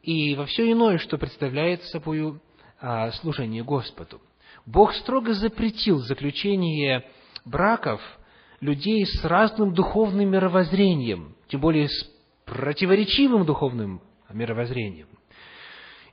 и 0.03 0.35
во 0.35 0.45
все 0.45 0.71
иное, 0.71 0.97
что 0.97 1.17
представляет 1.17 1.83
собой 1.83 2.39
а, 2.79 3.11
служение 3.11 3.63
Господу. 3.63 4.21
Бог 4.65 4.93
строго 4.93 5.33
запретил 5.33 5.99
заключение 5.99 7.05
браков 7.45 8.01
людей 8.59 9.05
с 9.05 9.23
разным 9.25 9.73
духовным 9.73 10.29
мировоззрением, 10.29 11.35
тем 11.47 11.61
более 11.61 11.89
с 11.89 12.09
противоречивым 12.45 13.45
духовным 13.45 14.01
мировоззрением. 14.31 15.07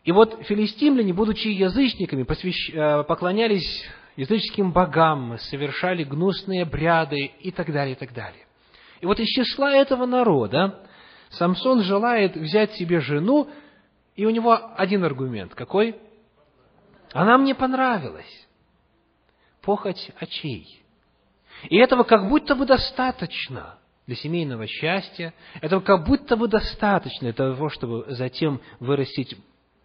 И 0.04 0.12
вот 0.12 0.42
филистимляне, 0.44 1.12
будучи 1.12 1.48
язычниками, 1.48 2.22
посвящ... 2.22 2.70
Э, 2.72 3.04
поклонялись 3.04 3.84
языческим 4.16 4.72
богам, 4.72 5.36
совершали 5.38 6.04
гнусные 6.04 6.62
обряды 6.62 7.32
и 7.40 7.50
так 7.50 7.72
далее, 7.72 7.94
и 7.94 7.98
так 7.98 8.14
далее. 8.14 8.46
И 9.00 9.06
вот 9.06 9.20
из 9.20 9.28
числа 9.28 9.72
этого 9.74 10.06
народа 10.06 10.80
Самсон 11.30 11.82
желает 11.82 12.36
взять 12.36 12.72
себе 12.74 13.00
жену, 13.00 13.48
и 14.18 14.26
у 14.26 14.30
него 14.30 14.58
один 14.76 15.04
аргумент. 15.04 15.54
Какой? 15.54 15.96
Она 17.12 17.38
мне 17.38 17.54
понравилась. 17.54 18.48
Похоть 19.62 20.10
очей. 20.18 20.82
И 21.70 21.76
этого 21.78 22.02
как 22.02 22.28
будто 22.28 22.54
бы 22.54 22.66
достаточно 22.66 23.78
для 24.06 24.16
семейного 24.16 24.66
счастья, 24.66 25.32
этого 25.60 25.80
как 25.80 26.04
будто 26.04 26.36
бы 26.36 26.48
достаточно 26.48 27.20
для 27.20 27.32
того, 27.32 27.70
чтобы 27.70 28.04
затем 28.08 28.60
вырастить 28.80 29.36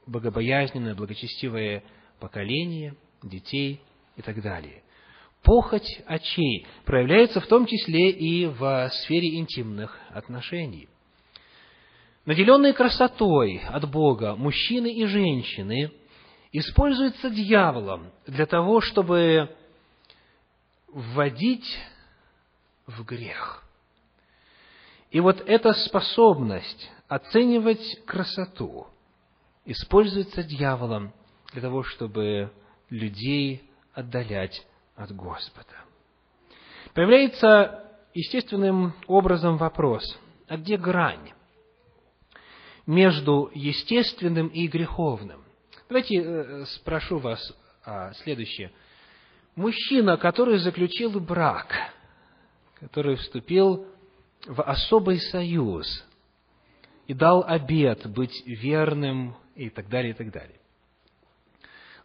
богобоязненное, 0.06 0.96
благочестивое 0.96 1.84
поколение 2.20 2.96
детей– 3.24 3.82
и 4.16 4.22
так 4.22 4.42
далее. 4.42 4.84
Похоть 5.44 6.02
очей 6.06 6.66
проявляется 6.86 7.42
в 7.42 7.48
том 7.48 7.66
числе 7.66 8.12
и 8.12 8.46
в 8.46 8.90
сфере 8.90 9.38
интимных 9.38 9.98
отношений. 10.10 10.88
Наделенные 12.26 12.72
красотой 12.72 13.62
от 13.68 13.90
Бога 13.90 14.36
мужчины 14.36 14.94
и 14.94 15.06
женщины 15.06 15.92
используются 16.54 17.30
дьяволом 17.30 18.12
для 18.26 18.46
того, 18.46 18.80
чтобы 18.80 19.54
вводить 20.88 21.68
в 22.88 23.04
грех. 23.04 23.64
И 25.12 25.20
вот 25.20 25.42
эта 25.46 25.74
способность 25.74 26.90
оценивать 27.10 28.02
красоту 28.06 28.88
используется 29.66 30.44
дьяволом 30.44 31.14
для 31.52 31.62
того, 31.62 31.84
чтобы 31.84 32.54
людей 32.90 33.70
отдалять 33.94 34.66
от 34.96 35.12
Господа. 35.12 35.76
Появляется 36.94 37.92
естественным 38.14 38.94
образом 39.08 39.58
вопрос, 39.58 40.18
а 40.48 40.58
где 40.58 40.78
грань 40.78 41.34
между 42.86 43.50
естественным 43.54 44.48
и 44.48 44.68
греховным? 44.68 45.44
Давайте 45.90 46.22
э, 46.22 46.66
спрошу 46.66 47.20
вас 47.20 47.40
а, 47.86 48.14
следующее. 48.14 48.72
Мужчина, 49.56 50.18
который 50.18 50.58
заключил 50.58 51.20
брак, 51.20 51.74
который 52.80 53.16
вступил 53.18 53.86
в 54.48 54.62
особый 54.64 55.20
союз 55.20 56.06
и 57.08 57.14
дал 57.14 57.44
обет 57.46 58.08
быть 58.08 58.44
верным 58.46 59.36
и 59.56 59.70
так 59.70 59.90
далее, 59.90 60.12
и 60.12 60.16
так 60.16 60.32
далее. 60.32 60.60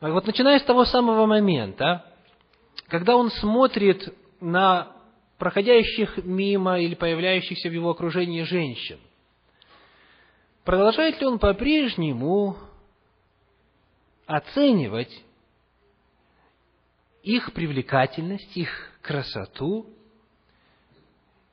Вот 0.01 0.27
начиная 0.27 0.59
с 0.59 0.65
того 0.65 0.85
самого 0.85 1.27
момента, 1.27 2.05
когда 2.89 3.17
он 3.17 3.31
смотрит 3.31 4.15
на 4.41 4.93
проходящих 5.39 6.19
мимо 6.25 6.79
или 6.79 6.95
появляющихся 6.95 7.69
в 7.69 7.73
его 7.73 7.91
окружении 7.91 8.43
женщин, 8.43 8.99
продолжает 10.69 11.19
ли 11.19 11.27
он 11.27 11.39
по-прежнему 11.39 12.59
оценивать 14.27 15.25
их 17.23 17.55
привлекательность, 17.55 18.55
их 18.55 18.69
красоту, 19.01 19.87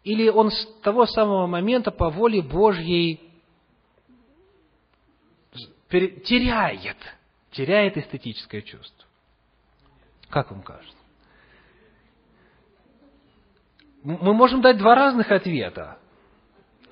или 0.03 0.27
он 0.27 0.51
с 0.51 0.65
того 0.81 1.05
самого 1.05 1.47
момента 1.47 1.91
по 1.91 2.09
воле 2.09 2.41
Божьей 2.41 3.21
теряет 5.89 6.97
теряет 7.51 7.95
эстетическое 7.95 8.63
чувство. 8.63 9.07
Как 10.27 10.51
вам 10.51 10.61
кажется? 10.61 10.97
Мы 14.03 14.33
можем 14.33 14.59
дать 14.59 14.77
два 14.77 14.93
разных 14.93 15.31
ответа. 15.31 15.99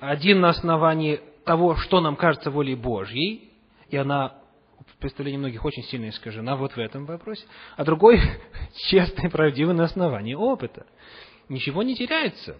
Один 0.00 0.40
на 0.40 0.48
основании 0.48 1.20
того, 1.44 1.76
что 1.76 2.00
нам 2.00 2.16
кажется 2.16 2.50
волей 2.50 2.74
Божьей, 2.74 3.50
и 3.88 3.96
она 3.96 4.34
в 4.86 4.96
представлении 4.98 5.38
многих 5.38 5.64
очень 5.64 5.82
сильно 5.84 6.08
искажена 6.08 6.56
вот 6.56 6.72
в 6.72 6.78
этом 6.78 7.06
вопросе, 7.06 7.44
а 7.76 7.84
другой 7.84 8.20
честный, 8.88 9.30
правдивый 9.30 9.74
на 9.74 9.84
основании 9.84 10.34
опыта. 10.34 10.86
Ничего 11.48 11.82
не 11.82 11.94
теряется. 11.94 12.56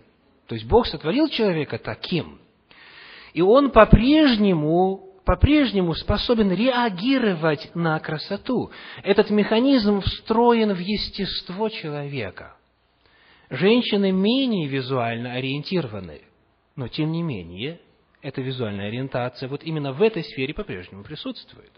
То 0.46 0.54
есть 0.54 0.66
Бог 0.66 0.86
сотворил 0.86 1.28
человека 1.28 1.78
таким, 1.78 2.38
и 3.32 3.40
он 3.40 3.70
по-прежнему 3.70 5.10
по-прежнему 5.24 5.94
способен 5.94 6.52
реагировать 6.52 7.74
на 7.74 7.98
красоту. 7.98 8.70
Этот 9.02 9.30
механизм 9.30 10.00
встроен 10.02 10.74
в 10.74 10.78
естество 10.78 11.68
человека. 11.70 12.56
женщины 13.48 14.10
менее 14.10 14.68
визуально 14.68 15.32
ориентированы, 15.32 16.22
но 16.76 16.88
тем 16.88 17.12
не 17.12 17.22
менее, 17.22 17.80
эта 18.24 18.40
визуальная 18.40 18.88
ориентация 18.88 19.48
вот 19.50 19.62
именно 19.62 19.92
в 19.92 20.00
этой 20.00 20.24
сфере 20.24 20.54
по-прежнему 20.54 21.04
присутствует. 21.04 21.70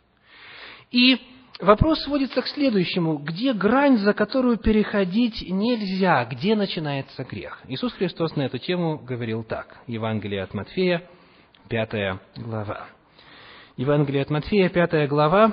И 0.93 1.21
вопрос 1.59 2.05
сводится 2.05 2.41
к 2.41 2.47
следующему. 2.47 3.19
Где 3.19 3.53
грань, 3.53 3.99
за 3.99 4.15
которую 4.15 4.57
переходить 4.57 5.43
нельзя? 5.43 6.25
Где 6.25 6.55
начинается 6.55 7.25
грех? 7.25 7.61
Иисус 7.67 7.93
Христос 7.95 8.37
на 8.37 8.43
эту 8.43 8.59
тему 8.59 8.97
говорил 8.97 9.43
так. 9.43 9.77
Евангелие 9.89 10.41
от 10.45 10.55
Матфея, 10.55 11.03
пятая 11.69 12.21
глава. 12.37 12.87
Евангелие 13.77 14.23
от 14.23 14.31
Матфея, 14.31 14.69
пятая 14.69 15.09
глава, 15.09 15.53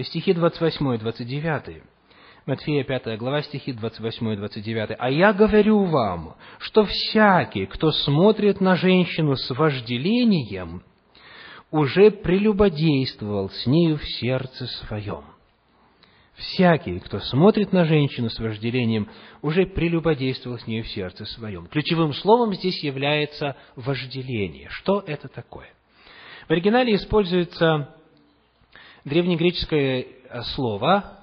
стихи 0.00 0.32
28 0.32 0.94
и 0.94 0.98
29. 0.98 1.82
Матфея 2.48 2.82
5 2.82 3.18
глава, 3.18 3.42
стихи 3.42 3.74
28 3.74 4.32
и 4.32 4.36
29. 4.36 4.96
«А 4.98 5.10
я 5.10 5.34
говорю 5.34 5.84
вам, 5.84 6.34
что 6.60 6.86
всякий, 6.86 7.66
кто 7.66 7.90
смотрит 7.92 8.62
на 8.62 8.74
женщину 8.74 9.36
с 9.36 9.50
вожделением, 9.50 10.82
уже 11.70 12.10
прелюбодействовал 12.10 13.50
с 13.50 13.66
нею 13.66 13.98
в 13.98 14.04
сердце 14.06 14.66
своем». 14.66 15.24
Всякий, 16.36 16.98
кто 17.00 17.20
смотрит 17.20 17.74
на 17.74 17.84
женщину 17.84 18.30
с 18.30 18.38
вожделением, 18.38 19.10
уже 19.42 19.66
прелюбодействовал 19.66 20.58
с 20.58 20.66
нею 20.66 20.84
в 20.84 20.88
сердце 20.88 21.26
своем. 21.26 21.66
Ключевым 21.66 22.14
словом 22.14 22.54
здесь 22.54 22.82
является 22.82 23.56
вожделение. 23.76 24.68
Что 24.70 25.04
это 25.06 25.28
такое? 25.28 25.68
В 26.48 26.52
оригинале 26.52 26.94
используется 26.94 27.94
древнегреческое 29.04 30.06
слово 30.54 31.17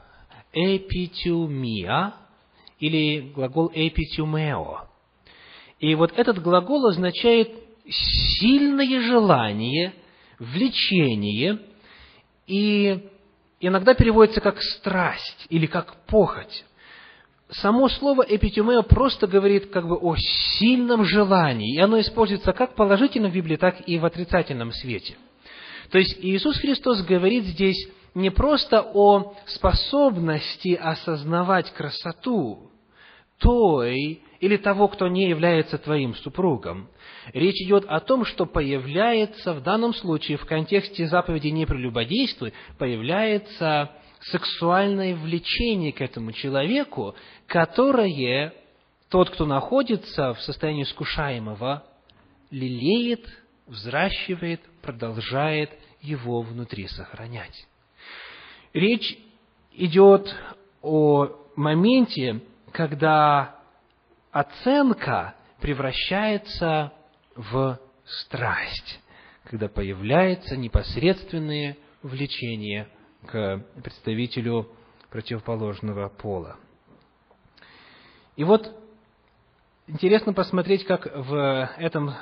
эпитюмия 0.56 2.14
или 2.80 3.20
глагол 3.36 3.72
эпитюмео. 3.74 4.88
И 5.80 5.94
вот 5.94 6.14
этот 6.16 6.42
глагол 6.42 6.88
означает 6.88 7.52
сильное 7.88 9.02
желание, 9.02 9.94
влечение, 10.40 11.60
и 12.48 13.08
иногда 13.60 13.94
переводится 13.94 14.42
как 14.42 14.62
страсть 14.62 15.46
или 15.50 15.66
как 15.66 16.06
похоть. 16.08 16.64
Само 17.50 17.90
слово 17.90 18.26
эпитюмео 18.28 18.82
просто 18.84 19.28
говорит 19.28 19.68
как 19.68 19.88
бы 19.88 19.98
о 19.98 20.16
сильном 20.18 21.04
желании, 21.04 21.76
и 21.76 21.80
оно 21.80 22.00
используется 22.00 22.54
как 22.54 22.72
в 22.72 22.76
положительном 22.76 23.30
в 23.30 23.36
Библии, 23.36 23.58
так 23.58 23.88
и 23.88 24.00
в 24.00 24.06
отрицательном 24.06 24.72
свете. 24.72 25.16
То 25.92 26.00
есть 26.00 26.18
Иисус 26.22 26.58
Христос 26.58 27.04
говорит 27.04 27.44
здесь 27.44 27.88
не 28.16 28.30
просто 28.30 28.82
о 28.82 29.36
способности 29.46 30.74
осознавать 30.74 31.72
красоту 31.72 32.72
той 33.40 34.22
или 34.40 34.58
того, 34.58 34.88
кто 34.88 35.08
не 35.10 35.28
является 35.28 35.78
твоим 35.78 36.16
супругом. 36.16 36.88
Речь 37.34 37.62
идет 37.62 37.86
о 37.88 38.00
том, 38.00 38.24
что 38.24 38.46
появляется 38.46 39.54
в 39.54 39.62
данном 39.62 39.94
случае 39.94 40.38
в 40.38 40.46
контексте 40.46 41.08
заповеди 41.08 41.48
«не 41.50 41.66
прелюбодействуй», 41.66 42.54
появляется 42.78 43.92
сексуальное 44.22 45.16
влечение 45.16 45.92
к 45.92 46.02
этому 46.02 46.32
человеку, 46.32 47.16
которое 47.48 48.54
тот, 49.10 49.30
кто 49.30 49.46
находится 49.46 50.34
в 50.34 50.42
состоянии 50.42 50.84
искушаемого, 50.84 51.84
лелеет, 52.50 53.28
взращивает, 53.68 54.62
продолжает 54.82 55.72
его 56.02 56.42
внутри 56.42 56.88
сохранять. 56.88 57.68
Речь 58.76 59.18
идет 59.72 60.36
о 60.82 61.30
моменте, 61.56 62.42
когда 62.74 63.56
оценка 64.32 65.34
превращается 65.62 66.92
в 67.38 67.80
страсть, 68.04 69.00
когда 69.46 69.70
появляется 69.70 70.58
непосредственное 70.58 71.78
влечение 72.04 72.90
к 73.26 73.64
представителю 73.82 74.70
противоположного 75.10 76.10
пола. 76.10 76.58
И 78.36 78.44
вот 78.44 78.78
интересно 79.88 80.34
посмотреть, 80.34 80.84
как 80.84 81.10
в 81.16 81.70
этом 81.78 82.14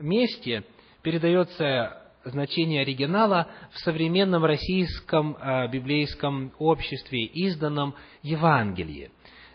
месте 0.00 0.64
передается 1.02 2.01
значение 2.24 2.82
оригинала 2.82 3.48
в 3.72 3.78
современном 3.78 4.44
российском 4.44 5.36
э, 5.36 5.68
библейском 5.68 6.52
обществе, 6.58 7.24
изданном 7.24 7.94
Евангелии. 8.22 9.10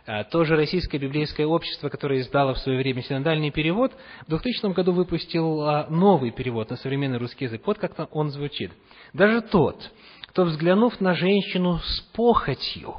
Э, 0.05 0.23
тоже 0.25 0.55
российское 0.55 0.97
библейское 0.97 1.45
общество, 1.45 1.89
которое 1.89 2.21
издало 2.21 2.53
в 2.53 2.59
свое 2.59 2.77
время 2.79 3.01
синодальный 3.01 3.51
перевод, 3.51 3.93
в 4.25 4.29
2000 4.29 4.73
году 4.73 4.91
выпустил 4.93 5.87
новый 5.89 6.31
перевод 6.31 6.69
на 6.69 6.77
современный 6.77 7.17
русский 7.17 7.45
язык. 7.45 7.61
Вот 7.65 7.77
как 7.77 8.15
он 8.15 8.29
звучит. 8.29 8.71
«Даже 9.13 9.41
тот, 9.41 9.91
кто, 10.27 10.43
взглянув 10.43 10.99
на 11.01 11.15
женщину 11.15 11.79
с 11.79 12.01
похотью, 12.13 12.95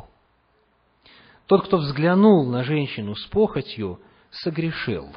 тот, 1.49 1.65
кто 1.65 1.79
взглянул 1.79 2.47
на 2.47 2.63
женщину 2.63 3.15
с 3.15 3.25
похотью, 3.27 4.01
согрешил, 4.31 5.09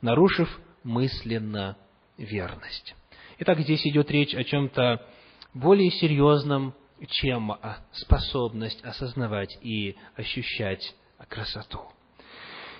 нарушив 0.00 0.48
мысленно 0.82 1.76
верность. 2.18 2.96
Итак, 3.44 3.58
здесь 3.58 3.84
идет 3.88 4.08
речь 4.12 4.36
о 4.36 4.44
чем-то 4.44 5.04
более 5.52 5.90
серьезном, 5.90 6.74
чем 7.08 7.52
способность 7.90 8.80
осознавать 8.84 9.58
и 9.62 9.96
ощущать 10.14 10.94
красоту. 11.26 11.80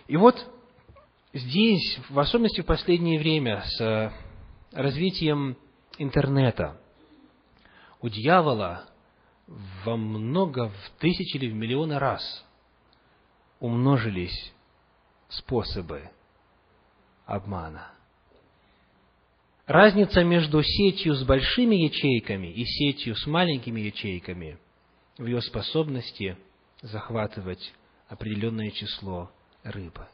И 0.07 0.17
вот 0.17 0.37
здесь, 1.33 1.99
в 2.09 2.17
особенности 2.17 2.61
в 2.61 2.67
последнее 2.67 3.19
время, 3.19 3.65
с 3.67 4.13
развитием 4.71 5.57
интернета, 5.99 6.81
у 8.01 8.09
дьявола 8.09 8.89
во 9.49 9.97
много, 9.97 10.69
в 10.69 10.91
тысячи 11.01 11.39
или 11.39 11.51
в 11.51 11.55
миллионы 11.55 11.99
раз 11.99 12.47
умножились 13.59 14.53
способы 15.29 16.09
обмана– 17.27 17.91
Разница 19.67 20.25
между 20.25 20.61
сетью 20.63 21.15
с 21.15 21.23
большими 21.23 21.77
ячейками 21.77 22.49
и 22.49 22.65
сетью 22.65 23.15
с 23.15 23.27
маленькими 23.27 23.81
ячейками 23.81 24.59
в 25.19 25.27
ее 25.27 25.41
способности 25.41 26.37
захватывать 26.81 27.73
определенное 28.09 28.71
число 28.73 29.31
рыбы. 29.63 30.09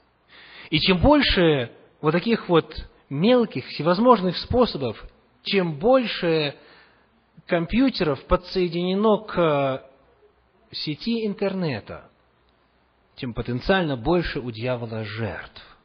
И 0.69 0.79
чем 0.81 0.99
больше 0.99 1.73
вот 2.03 2.13
таких 2.13 2.49
вот 2.51 2.75
мелких, 3.09 3.67
всевозможных 3.69 4.37
способов, 4.37 5.03
чем 5.45 5.79
больше 5.79 6.55
компьютеров 7.47 8.23
подсоединено 8.27 9.17
к 9.25 9.83
сети 10.73 11.27
интернета, 11.27 12.11
тем 13.17 13.33
потенциально 13.33 13.97
больше 13.97 14.41
у 14.41 14.51
дьявола 14.51 15.05
жертв, 15.05 15.79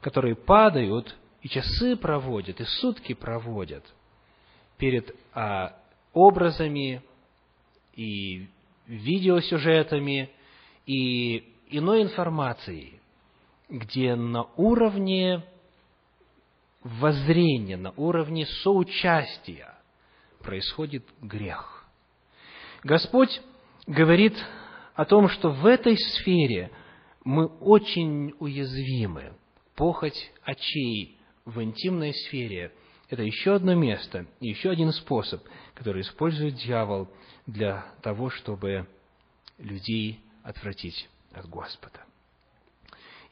которые 0.00 0.36
падают 0.36 1.16
и 1.42 1.48
часы 1.48 1.96
проводят, 1.96 2.60
и 2.60 2.64
сутки 2.64 3.14
проводят 3.14 3.84
перед 4.76 5.14
а, 5.32 5.76
образами 6.12 7.02
и 7.94 8.48
видеосюжетами 8.86 10.30
и 10.86 11.54
иной 11.68 12.02
информацией, 12.02 13.00
где 13.68 14.14
на 14.16 14.44
уровне 14.56 15.44
воззрения, 16.82 17.76
на 17.76 17.92
уровне 17.92 18.46
соучастия 18.46 19.74
происходит 20.40 21.04
грех. 21.20 21.84
Господь 22.82 23.40
говорит 23.86 24.34
о 24.94 25.04
том, 25.04 25.28
что 25.28 25.50
в 25.50 25.66
этой 25.66 25.96
сфере 25.96 26.70
мы 27.22 27.46
очень 27.46 28.34
уязвимы. 28.38 29.34
Похоть 29.76 30.32
очей 30.42 31.19
в 31.44 31.62
интимной 31.62 32.14
сфере– 32.14 32.72
это 33.10 33.22
еще 33.22 33.56
одно 33.56 33.74
место, 33.74 34.26
еще 34.38 34.70
один 34.70 34.92
способ, 34.92 35.42
который 35.74 36.02
использует 36.02 36.54
дьявол 36.54 37.08
для 37.46 37.92
того, 38.02 38.30
чтобы 38.30 38.86
людей 39.58 40.20
отвратить 40.44 41.08
от 41.32 41.48
Господа. 41.48 42.04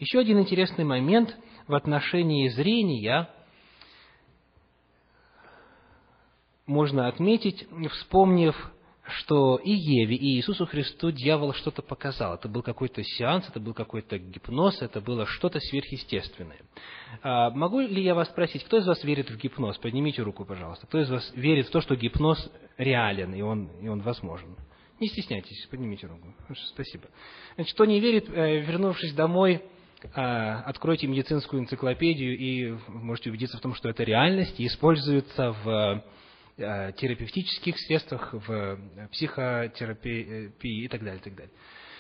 Еще 0.00 0.18
один 0.18 0.40
интересный 0.40 0.84
момент 0.84 1.36
в 1.68 1.74
отношении 1.74 2.48
зрения 2.48 3.30
можно 6.66 7.06
отметить, 7.06 7.68
вспомнив 7.92 8.56
что 9.08 9.56
и 9.56 9.70
Еве, 9.70 10.16
и 10.16 10.36
Иисусу 10.36 10.66
Христу 10.66 11.10
дьявол 11.10 11.54
что-то 11.54 11.82
показал. 11.82 12.34
Это 12.34 12.48
был 12.48 12.62
какой-то 12.62 13.02
сеанс, 13.02 13.48
это 13.48 13.58
был 13.58 13.72
какой-то 13.72 14.18
гипноз, 14.18 14.82
это 14.82 15.00
было 15.00 15.26
что-то 15.26 15.60
сверхъестественное. 15.60 16.58
А, 17.22 17.50
могу 17.50 17.80
ли 17.80 18.02
я 18.02 18.14
вас 18.14 18.28
спросить, 18.28 18.64
кто 18.64 18.78
из 18.78 18.86
вас 18.86 19.02
верит 19.04 19.30
в 19.30 19.36
гипноз? 19.36 19.78
Поднимите 19.78 20.22
руку, 20.22 20.44
пожалуйста. 20.44 20.86
Кто 20.86 21.00
из 21.00 21.10
вас 21.10 21.32
верит 21.34 21.68
в 21.68 21.70
то, 21.70 21.80
что 21.80 21.96
гипноз 21.96 22.50
реален 22.76 23.34
и 23.34 23.40
он, 23.40 23.68
и 23.80 23.88
он 23.88 24.00
возможен? 24.00 24.56
Не 25.00 25.08
стесняйтесь, 25.08 25.66
поднимите 25.70 26.06
руку. 26.06 26.34
Спасибо. 26.72 27.04
Значит, 27.54 27.74
кто 27.74 27.84
не 27.84 28.00
верит, 28.00 28.28
э, 28.28 28.60
вернувшись 28.60 29.14
домой, 29.14 29.62
э, 30.02 30.08
откройте 30.10 31.06
медицинскую 31.06 31.62
энциклопедию 31.62 32.36
и 32.36 32.76
можете 32.88 33.30
убедиться 33.30 33.56
в 33.58 33.60
том, 33.60 33.74
что 33.74 33.88
это 33.88 34.02
реальность 34.02 34.58
и 34.58 34.66
используется 34.66 35.52
в 35.64 36.04
терапевтических 36.58 37.78
средствах, 37.78 38.34
в 38.34 38.78
психотерапии 39.12 40.52
и 40.60 40.88
так 40.88 41.00
далее, 41.04 41.20
и 41.20 41.22
так 41.22 41.34
далее. 41.34 41.52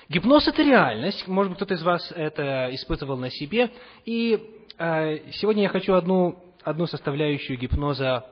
Гипноз– 0.08 0.48
это 0.48 0.62
реальность. 0.62 1.28
Может 1.28 1.50
быть, 1.50 1.56
кто-то 1.58 1.74
из 1.74 1.82
вас 1.82 2.12
это 2.12 2.68
испытывал 2.72 3.16
на 3.16 3.30
себе. 3.30 3.70
И 4.04 4.64
сегодня 4.76 5.62
я 5.62 5.68
хочу 5.68 5.94
одну, 5.94 6.42
одну 6.62 6.86
составляющую 6.86 7.58
гипноза 7.58 8.26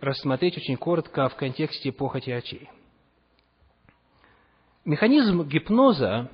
рассмотреть 0.00 0.56
очень 0.56 0.76
коротко 0.76 1.28
в 1.28 1.36
контексте 1.36 1.92
похоти 1.92 2.30
очей. 2.30 2.68
Механизм 4.84 5.42
гипноза 5.46 6.30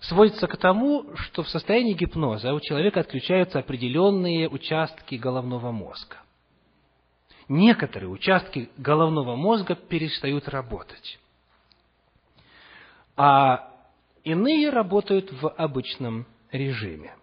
сводится 0.00 0.46
к 0.46 0.56
тому, 0.56 1.14
что 1.16 1.42
в 1.42 1.48
состоянии 1.48 1.94
гипноза 1.94 2.52
у 2.52 2.60
человека 2.60 3.00
отключаются 3.00 3.60
определенные 3.60 4.48
участки 4.48 5.14
головного 5.14 5.70
мозга. 5.70 6.18
Некоторые 7.54 8.08
участки 8.08 8.70
головного 8.78 9.36
мозга 9.36 9.74
перестают 9.74 10.48
работать, 10.48 11.20
а 13.14 13.68
иные 14.24 14.70
работают 14.70 15.30
в 15.30 15.50
обычном 15.50 16.26
режиме. 16.50 17.14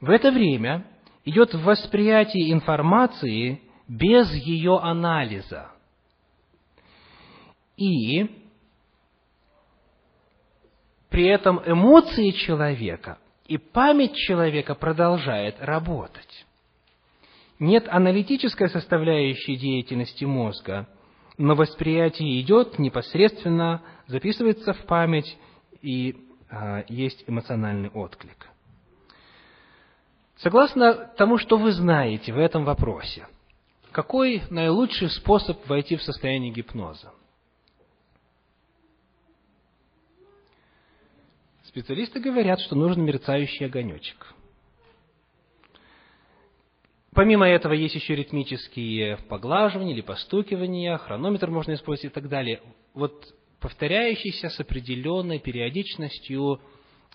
В 0.00 0.08
это 0.08 0.30
время 0.30 0.86
идет 1.24 1.52
восприятие 1.52 2.52
информации 2.52 3.60
без 3.88 4.32
ее 4.32 4.78
анализа. 4.78 5.72
И 7.76 8.40
при 11.10 11.26
этом 11.26 11.60
эмоции 11.66 12.30
человека 12.30 13.18
и 13.48 13.58
память 13.58 14.14
человека 14.14 14.76
продолжает 14.76 15.56
работать. 15.58 16.45
Нет 17.58 17.88
аналитической 17.88 18.68
составляющей 18.68 19.56
деятельности 19.56 20.24
мозга, 20.24 20.88
но 21.38 21.54
восприятие 21.54 22.40
идет 22.40 22.78
непосредственно, 22.78 23.82
записывается 24.06 24.74
в 24.74 24.84
память 24.84 25.38
и 25.80 26.16
а, 26.50 26.84
есть 26.88 27.24
эмоциональный 27.26 27.88
отклик. 27.88 28.48
Согласно 30.36 30.94
тому, 31.16 31.38
что 31.38 31.56
вы 31.56 31.72
знаете 31.72 32.32
в 32.32 32.38
этом 32.38 32.64
вопросе, 32.64 33.26
какой 33.90 34.42
наилучший 34.50 35.08
способ 35.08 35.66
войти 35.66 35.96
в 35.96 36.02
состояние 36.02 36.52
гипноза? 36.52 37.12
Специалисты 41.64 42.20
говорят, 42.20 42.60
что 42.60 42.76
нужен 42.76 43.04
мерцающий 43.04 43.66
огонечек. 43.66 44.35
Помимо 47.16 47.48
этого 47.48 47.72
есть 47.72 47.94
еще 47.94 48.14
ритмические 48.14 49.16
поглаживания 49.28 49.94
или 49.94 50.02
постукивания, 50.02 50.98
хронометр 50.98 51.50
можно 51.50 51.72
использовать 51.72 52.12
и 52.12 52.14
так 52.14 52.28
далее. 52.28 52.60
Вот 52.92 53.34
повторяющийся 53.58 54.50
с 54.50 54.60
определенной 54.60 55.38
периодичностью 55.38 56.60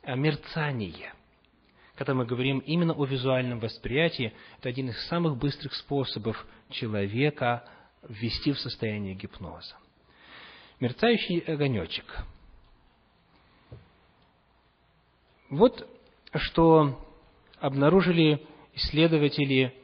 э, 0.01 0.15
мерцание, 0.15 1.13
когда 1.95 2.15
мы 2.15 2.25
говорим 2.25 2.59
именно 2.59 2.93
о 2.93 3.05
визуальном 3.05 3.59
восприятии, 3.59 4.33
это 4.57 4.69
один 4.69 4.89
из 4.89 4.99
самых 5.07 5.37
быстрых 5.37 5.75
способов 5.75 6.47
человека 6.71 7.63
ввести 8.09 8.53
в 8.53 8.59
состояние 8.59 9.13
гипноза. 9.13 9.75
Мерцающий 10.79 11.39
огонечек– 11.39 12.05
Вот 15.51 15.85
что 16.33 16.97
обнаружили 17.59 18.47
исследователи 18.73 19.80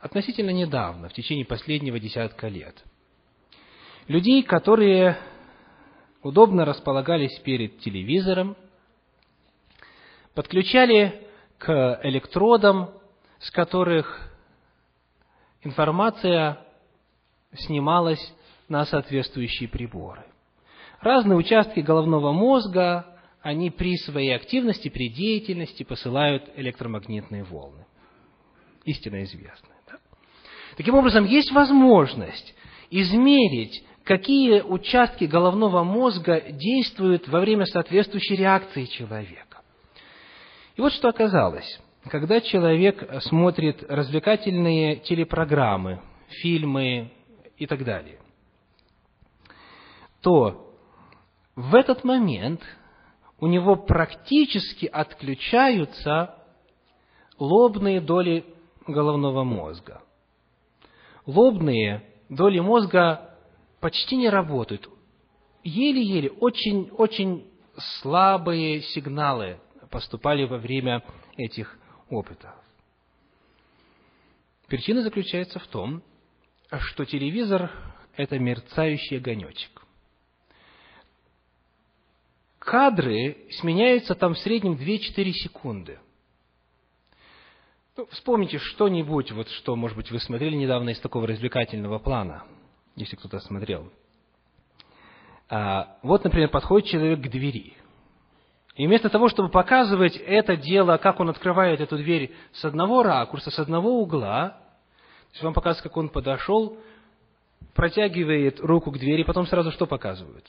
относительно 0.00 0.50
недавно, 0.50 1.08
в 1.08 1.12
течение 1.12 1.44
последнего 1.44 1.98
десятка 1.98 2.48
лет. 2.48 2.82
Людей, 4.06 4.42
которые 4.42 5.18
удобно 6.22 6.64
располагались 6.64 7.38
перед 7.40 7.78
телевизором, 7.80 8.56
подключали 10.34 11.26
к 11.58 12.00
электродам, 12.02 12.90
с 13.38 13.50
которых 13.50 14.32
информация 15.62 16.64
снималась 17.52 18.34
на 18.68 18.84
соответствующие 18.84 19.68
приборы. 19.68 20.24
Разные 21.00 21.36
участки 21.36 21.80
головного 21.80 22.32
мозга 22.32 23.06
они 23.40 23.70
при 23.70 23.96
своей 23.96 24.34
активности, 24.34 24.88
при 24.88 25.08
деятельности 25.08 25.82
посылают 25.82 26.50
электромагнитные 26.56 27.44
волны. 27.44 27.86
Истинно 28.84 29.22
известная. 29.24 29.77
Таким 30.78 30.94
образом, 30.94 31.24
есть 31.24 31.50
возможность 31.50 32.54
измерить, 32.88 33.84
какие 34.04 34.60
участки 34.60 35.24
головного 35.24 35.82
мозга 35.82 36.40
действуют 36.52 37.26
во 37.26 37.40
время 37.40 37.64
соответствующей 37.64 38.36
реакции 38.36 38.84
человека. 38.84 39.62
И 40.76 40.80
вот 40.80 40.92
что 40.92 41.08
оказалось. 41.08 41.80
Когда 42.04 42.40
человек 42.40 43.04
смотрит 43.22 43.82
развлекательные 43.88 45.00
телепрограммы, 45.00 46.00
фильмы 46.28 47.10
и 47.56 47.66
так 47.66 47.84
далее, 47.84 48.20
то 50.22 50.72
в 51.56 51.74
этот 51.74 52.04
момент 52.04 52.62
у 53.40 53.48
него 53.48 53.74
практически 53.74 54.86
отключаются 54.86 56.36
лобные 57.36 58.00
доли 58.00 58.44
головного 58.86 59.42
мозга. 59.42 60.02
Лобные 61.28 62.02
доли 62.30 62.58
мозга 62.58 63.36
почти 63.80 64.16
не 64.16 64.30
работают. 64.30 64.88
Еле-еле, 65.62 66.30
очень-очень 66.30 67.46
слабые 68.00 68.80
сигналы 68.80 69.60
поступали 69.90 70.44
во 70.44 70.56
время 70.56 71.04
этих 71.36 71.78
опытов. 72.08 72.50
Причина 74.68 75.02
заключается 75.02 75.58
в 75.58 75.66
том, 75.66 76.02
что 76.78 77.04
телевизор– 77.04 77.70
это 78.16 78.38
мерцающий 78.38 79.18
огонечек 79.18 79.84
кадры 82.68 83.46
сменяются 83.52 84.14
там 84.14 84.34
в 84.34 84.38
среднем 84.38 84.74
2-4 84.74 85.32
секунды. 85.32 85.98
Ну, 87.98 88.06
вспомните 88.12 88.58
что-нибудь, 88.58 89.32
вот 89.32 89.48
что, 89.48 89.74
может 89.74 89.96
быть, 89.96 90.12
вы 90.12 90.20
смотрели 90.20 90.54
недавно 90.54 90.90
из 90.90 91.00
такого 91.00 91.26
развлекательного 91.26 91.98
плана, 91.98 92.44
если 92.94 93.16
кто-то 93.16 93.40
смотрел. 93.40 93.90
А, 95.48 95.96
вот, 96.02 96.22
например, 96.22 96.48
подходит 96.48 96.88
человек 96.88 97.20
к 97.20 97.28
двери. 97.28 97.76
И 98.76 98.86
вместо 98.86 99.08
того, 99.10 99.28
чтобы 99.28 99.48
показывать 99.48 100.16
это 100.16 100.56
дело, 100.56 100.96
как 100.98 101.18
он 101.18 101.28
открывает 101.28 101.80
эту 101.80 101.96
дверь 101.96 102.32
с 102.52 102.64
одного 102.64 103.02
ракурса, 103.02 103.50
с 103.50 103.58
одного 103.58 104.00
угла, 104.00 104.50
то 104.50 105.32
есть 105.32 105.42
вам 105.42 105.52
показывает, 105.52 105.82
как 105.82 105.96
он 105.96 106.08
подошел, 106.08 106.78
протягивает 107.74 108.60
руку 108.60 108.92
к 108.92 108.98
двери, 108.98 109.24
потом 109.24 109.44
сразу 109.48 109.72
что 109.72 109.88
показывают? 109.88 110.46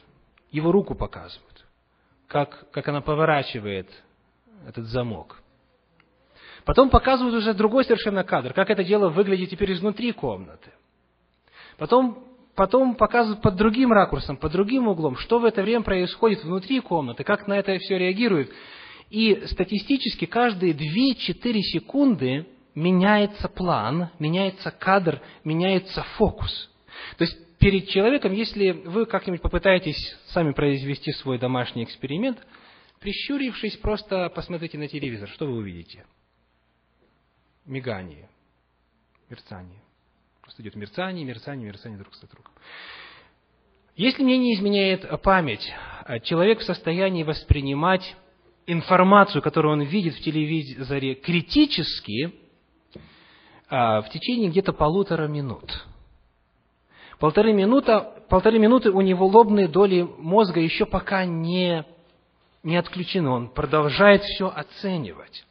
Его 0.52 0.72
руку 0.72 0.94
показывают 0.94 1.66
как, 2.28 2.70
как 2.70 2.88
она 2.88 3.02
поворачивает 3.02 3.90
этот 4.68 4.86
замок. 4.86 5.42
Потом 6.70 6.92
показывают 6.92 7.36
уже 7.36 7.56
другой 7.56 7.84
совершенно 7.84 8.24
кадр, 8.24 8.54
как 8.54 8.70
это 8.70 8.84
дело 8.84 9.10
выглядит 9.10 9.50
теперь 9.50 9.74
изнутри 9.74 10.12
комнаты. 10.12 10.70
Потом, 11.80 12.24
потом 12.54 12.94
показывают 12.94 13.42
под 13.42 13.56
другим 13.56 13.92
ракурсом, 13.92 14.38
под 14.38 14.52
другим 14.52 14.88
углом, 14.88 15.18
что 15.18 15.40
в 15.40 15.46
это 15.46 15.64
время 15.64 15.82
происходит 15.82 16.44
внутри 16.44 16.80
комнаты, 16.80 17.24
как 17.24 17.48
на 17.48 17.58
это 17.58 17.76
все 17.80 17.98
реагирует. 17.98 18.52
И 19.10 19.48
статистически 19.48 20.26
каждые 20.26 20.74
2-4 20.74 21.60
секунды 21.60 22.46
меняется 22.76 23.50
план, 23.50 24.10
меняется 24.20 24.70
кадр, 24.70 25.24
меняется 25.44 26.04
фокус. 26.18 26.70
То 27.18 27.24
есть 27.24 27.58
перед 27.58 27.88
человеком, 27.88 28.32
если 28.32 28.74
вы 28.74 29.08
как-нибудь 29.08 29.42
попытаетесь 29.42 30.16
сами 30.28 30.52
произвести 30.52 31.14
свой 31.14 31.40
домашний 31.40 31.84
эксперимент, 31.84 32.38
прищурившись, 33.00 33.78
просто 33.78 34.30
посмотрите 34.30 34.78
на 34.78 34.88
телевизор, 34.88 35.28
что 35.30 35.48
вы 35.48 35.54
увидите? 35.54 36.06
Мигание, 37.70 38.28
мерцание. 39.30 39.80
Просто 40.42 40.62
идет 40.62 40.76
мерцание, 40.76 41.24
мерцание, 41.24 41.68
мерцание 41.68 42.00
друг 42.00 42.14
за 42.16 42.28
другом. 42.28 42.52
Если 43.96 44.24
мне 44.24 44.38
не 44.38 44.56
изменяет 44.56 45.22
память, 45.22 45.72
человек 46.24 46.60
в 46.60 46.64
состоянии 46.64 47.24
воспринимать 47.24 48.16
информацию, 48.66 49.42
которую 49.42 49.74
он 49.74 49.82
видит 49.84 50.16
в 50.16 50.22
телевизоре, 50.22 51.16
критически 51.16 52.34
а, 53.70 54.02
в 54.02 54.10
течение 54.10 54.50
где-то 54.50 54.74
полутора 54.74 55.28
минут– 55.28 55.86
Полторы 57.20 57.52
минуты, 57.52 58.02
полторы 58.30 58.60
минуты 58.60 58.92
у 58.92 59.02
него 59.02 59.28
лобные 59.28 59.68
доли 59.68 60.08
мозга 60.18 60.62
еще 60.62 60.86
пока 60.86 61.26
не, 61.26 61.86
не 62.64 62.78
отключены, 62.78 63.30
он 63.30 63.50
продолжает 63.50 64.24
все 64.24 64.48
оценивать. 64.48 65.46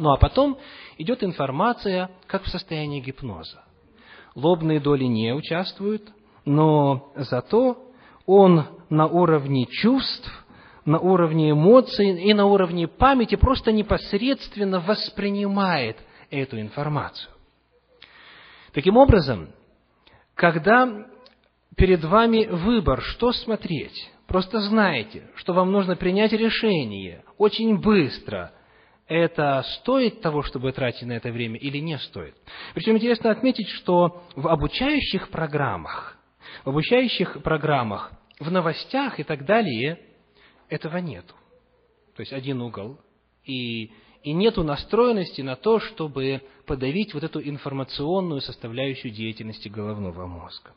Ну 0.00 0.12
а 0.12 0.16
потом 0.16 0.56
идет 0.96 1.22
информация, 1.22 2.10
как 2.26 2.44
в 2.44 2.48
состоянии 2.48 3.02
гипноза. 3.02 3.62
Лобные 4.34 4.80
доли 4.80 5.04
не 5.04 5.34
участвуют, 5.34 6.02
но 6.46 7.12
зато 7.16 7.76
он 8.24 8.64
на 8.88 9.06
уровне 9.06 9.66
чувств, 9.66 10.46
на 10.86 10.98
уровне 10.98 11.50
эмоций 11.50 12.18
и 12.18 12.32
на 12.32 12.46
уровне 12.46 12.88
памяти 12.88 13.34
просто 13.34 13.72
непосредственно 13.72 14.80
воспринимает 14.80 15.98
эту 16.30 16.58
информацию. 16.58 17.30
Таким 18.72 18.96
образом, 18.96 19.50
когда 20.34 21.08
перед 21.76 22.02
вами 22.02 22.46
выбор, 22.46 23.02
что 23.02 23.32
смотреть, 23.32 24.10
просто 24.26 24.60
знайте, 24.60 25.28
что 25.34 25.52
вам 25.52 25.72
нужно 25.72 25.94
принять 25.94 26.32
решение 26.32 27.22
очень 27.36 27.78
быстро. 27.78 28.52
Это 29.10 29.64
стоит 29.80 30.20
того, 30.20 30.44
чтобы 30.44 30.70
тратить 30.70 31.02
на 31.02 31.14
это 31.14 31.32
время 31.32 31.58
или 31.58 31.78
не 31.78 31.98
стоит? 31.98 32.36
Причем 32.74 32.96
интересно 32.96 33.32
отметить, 33.32 33.68
что 33.70 34.22
в 34.36 34.46
обучающих 34.46 35.30
программах, 35.30 36.16
в 36.64 36.68
обучающих 36.68 37.42
программах, 37.42 38.12
в 38.38 38.48
новостях 38.52 39.18
и 39.18 39.24
так 39.24 39.44
далее 39.44 39.98
этого 40.68 40.98
нету. 40.98 41.34
То 42.14 42.20
есть 42.20 42.32
один 42.32 42.62
угол, 42.62 43.00
и 43.44 43.90
и 44.22 44.32
нет 44.32 44.56
настроенности 44.58 45.40
на 45.40 45.56
то, 45.56 45.80
чтобы 45.80 46.42
подавить 46.64 47.12
вот 47.12 47.24
эту 47.24 47.40
информационную 47.40 48.40
составляющую 48.40 49.10
деятельности 49.12 49.66
головного 49.66 50.26
мозга. 50.26 50.70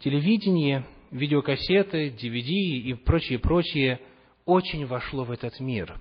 Телевидение, 0.00 0.84
видеокассеты, 1.12 2.08
DVD 2.08 2.50
и 2.50 2.94
прочее, 2.94 3.38
прочее 3.38 4.00
очень 4.44 4.86
вошло 4.86 5.22
в 5.22 5.30
этот 5.30 5.60
мир. 5.60 6.00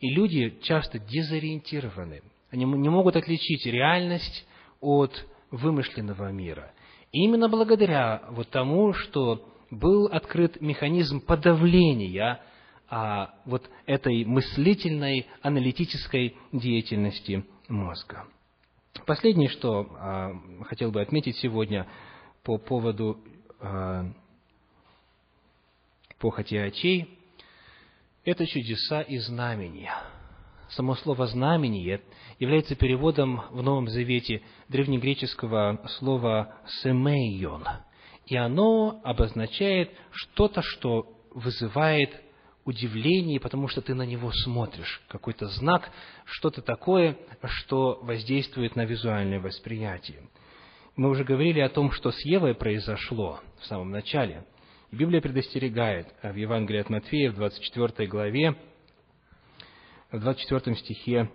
И 0.00 0.10
люди 0.10 0.58
часто 0.62 0.98
дезориентированы. 0.98 2.22
Они 2.50 2.64
не 2.64 2.88
могут 2.88 3.16
отличить 3.16 3.66
реальность 3.66 4.46
от 4.80 5.26
вымышленного 5.50 6.30
мира. 6.32 6.72
И 7.12 7.24
именно 7.24 7.48
благодаря 7.48 8.22
вот 8.30 8.50
тому, 8.50 8.92
что 8.92 9.48
был 9.70 10.06
открыт 10.06 10.60
механизм 10.60 11.20
подавления 11.20 12.40
а, 12.88 13.34
вот 13.44 13.68
этой 13.86 14.24
мыслительной, 14.24 15.26
аналитической 15.42 16.36
деятельности 16.52 17.44
мозга. 17.68 18.26
Последнее, 19.06 19.48
что 19.48 19.88
а, 19.98 20.32
хотел 20.64 20.90
бы 20.90 21.00
отметить 21.00 21.36
сегодня 21.36 21.86
по 22.44 22.58
поводу 22.58 23.18
а, 23.60 24.06
похоти 26.18 26.54
очей, 26.54 27.18
это 28.26 28.46
чудеса 28.46 29.00
и 29.02 29.18
знамения. 29.18 29.94
Само 30.70 30.96
слово 30.96 31.28
«знамение» 31.28 32.02
является 32.40 32.74
переводом 32.74 33.42
в 33.50 33.62
Новом 33.62 33.88
Завете 33.88 34.42
древнегреческого 34.68 35.80
слова 35.98 36.56
«семейон», 36.82 37.64
и 38.26 38.36
оно 38.36 39.00
обозначает 39.04 39.92
что-то, 40.10 40.60
что 40.60 41.06
вызывает 41.30 42.20
удивлении, 42.64 43.38
потому 43.38 43.68
что 43.68 43.80
ты 43.80 43.94
на 43.94 44.02
него 44.02 44.32
смотришь. 44.32 45.00
Какой-то 45.06 45.46
знак, 45.46 45.88
что-то 46.24 46.62
такое, 46.62 47.16
что 47.44 48.00
воздействует 48.02 48.74
на 48.74 48.84
визуальное 48.84 49.38
восприятие. 49.38 50.28
Мы 50.96 51.10
уже 51.10 51.22
говорили 51.22 51.60
о 51.60 51.68
том, 51.68 51.92
что 51.92 52.10
с 52.10 52.24
Евой 52.24 52.56
произошло 52.56 53.38
в 53.60 53.66
самом 53.66 53.92
начале. 53.92 54.44
И 54.90 54.96
Библия 54.96 55.20
предостерегает 55.20 56.06
в 56.22 56.34
Евангелии 56.34 56.80
от 56.80 56.90
Матфея 56.90 57.30
в 57.30 57.34
24 57.34 58.08
главе, 58.08 58.56
в 60.12 60.20
24 60.20 60.76
стихе 60.76 61.30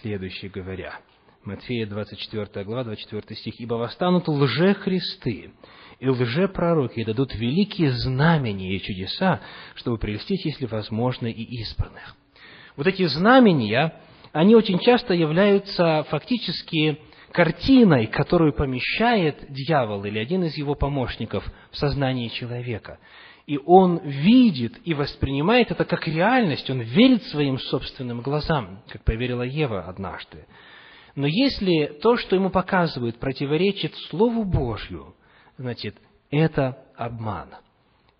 следующее 0.00 0.50
говоря. 0.50 1.00
Матфея 1.44 1.86
24 1.86 2.64
глава, 2.64 2.84
24 2.84 3.36
стих. 3.38 3.60
«Ибо 3.60 3.74
восстанут 3.74 4.28
лжехристы, 4.28 5.52
и 6.00 6.08
лжепророки 6.08 7.04
дадут 7.04 7.34
великие 7.34 7.90
знамения 7.90 8.76
и 8.76 8.82
чудеса, 8.82 9.40
чтобы 9.74 9.98
прельстить, 9.98 10.44
если 10.44 10.66
возможно, 10.66 11.26
и 11.26 11.42
избранных. 11.60 12.16
Вот 12.76 12.86
эти 12.86 13.06
знамения, 13.06 13.94
они 14.32 14.56
очень 14.56 14.78
часто 14.78 15.14
являются 15.14 16.04
фактически 16.10 16.98
картиной, 17.34 18.06
которую 18.06 18.52
помещает 18.52 19.52
дьявол 19.52 20.04
или 20.04 20.20
один 20.20 20.44
из 20.44 20.56
его 20.56 20.76
помощников 20.76 21.44
в 21.72 21.76
сознании 21.76 22.28
человека. 22.28 23.00
И 23.46 23.58
он 23.58 23.98
видит 23.98 24.74
и 24.84 24.94
воспринимает 24.94 25.72
это 25.72 25.84
как 25.84 26.06
реальность, 26.06 26.70
он 26.70 26.80
верит 26.80 27.24
своим 27.24 27.58
собственным 27.58 28.20
глазам, 28.20 28.82
как 28.88 29.02
поверила 29.02 29.42
Ева 29.42 29.82
однажды. 29.82 30.46
Но 31.16 31.26
если 31.26 31.86
то, 32.00 32.16
что 32.16 32.36
ему 32.36 32.50
показывают, 32.50 33.18
противоречит 33.18 33.96
Слову 34.10 34.44
Божью, 34.44 35.16
значит, 35.58 35.96
это 36.30 36.78
обман. 36.96 37.48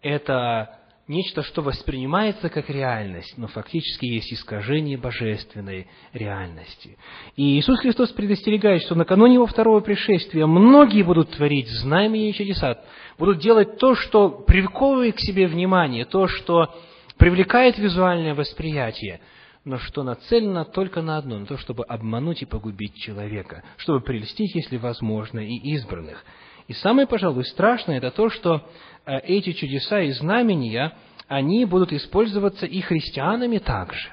Это 0.03 0.81
нечто, 1.09 1.43
что 1.43 1.63
воспринимается 1.63 2.49
как 2.49 2.71
реальность, 2.71 3.35
но 3.37 3.47
фактически 3.47 4.07
есть 4.07 4.33
искажение 4.33 4.97
божественной 4.97 5.87
реальности. 6.13 6.97
И 7.37 7.59
Иисус 7.59 7.81
Христос 7.81 8.11
предостерегает, 8.11 8.83
что 8.83 8.95
накануне 8.95 9.35
Его 9.35 9.47
второго 9.47 9.81
пришествия 9.81 10.47
многие 10.47 11.03
будут 11.03 11.31
творить 11.31 11.69
знамения 11.69 12.31
и 12.31 12.35
чудеса, 12.35 12.81
будут 13.19 13.39
делать 13.39 13.79
то, 13.79 13.95
что 13.95 14.31
приковывает 14.31 15.17
к 15.17 15.21
себе 15.21 15.47
внимание, 15.47 16.05
то, 16.05 16.27
что 16.27 16.75
привлекает 17.19 17.79
визуальное 17.79 18.35
восприятие, 18.35 19.21
но 19.65 19.79
что 19.79 20.03
нацелено 20.03 20.65
только 20.65 21.03
на 21.03 21.19
одно, 21.19 21.39
на 21.39 21.47
то, 21.47 21.57
чтобы 21.59 21.85
обмануть 21.85 22.43
и 22.43 22.47
погубить 22.47 22.97
человека, 22.97 23.63
чтобы 23.77 24.01
прельстить, 24.01 24.55
если 24.55 24.77
возможно, 24.77 25.41
и 25.41 25.55
избранных– 25.75 26.25
и 26.69 26.73
самое, 26.73 27.07
пожалуй, 27.07 27.45
страшное, 27.45 27.99
это 27.99 28.11
то, 28.11 28.31
что 28.31 28.63
э, 29.07 29.19
эти 29.21 29.53
чудеса 29.53 30.01
и 30.01 30.11
знамения, 30.13 30.93
они 31.29 31.65
будут 31.65 31.93
использоваться 31.93 32.67
и 32.67 32.81
христианами 32.81 33.59
также. 33.59 34.11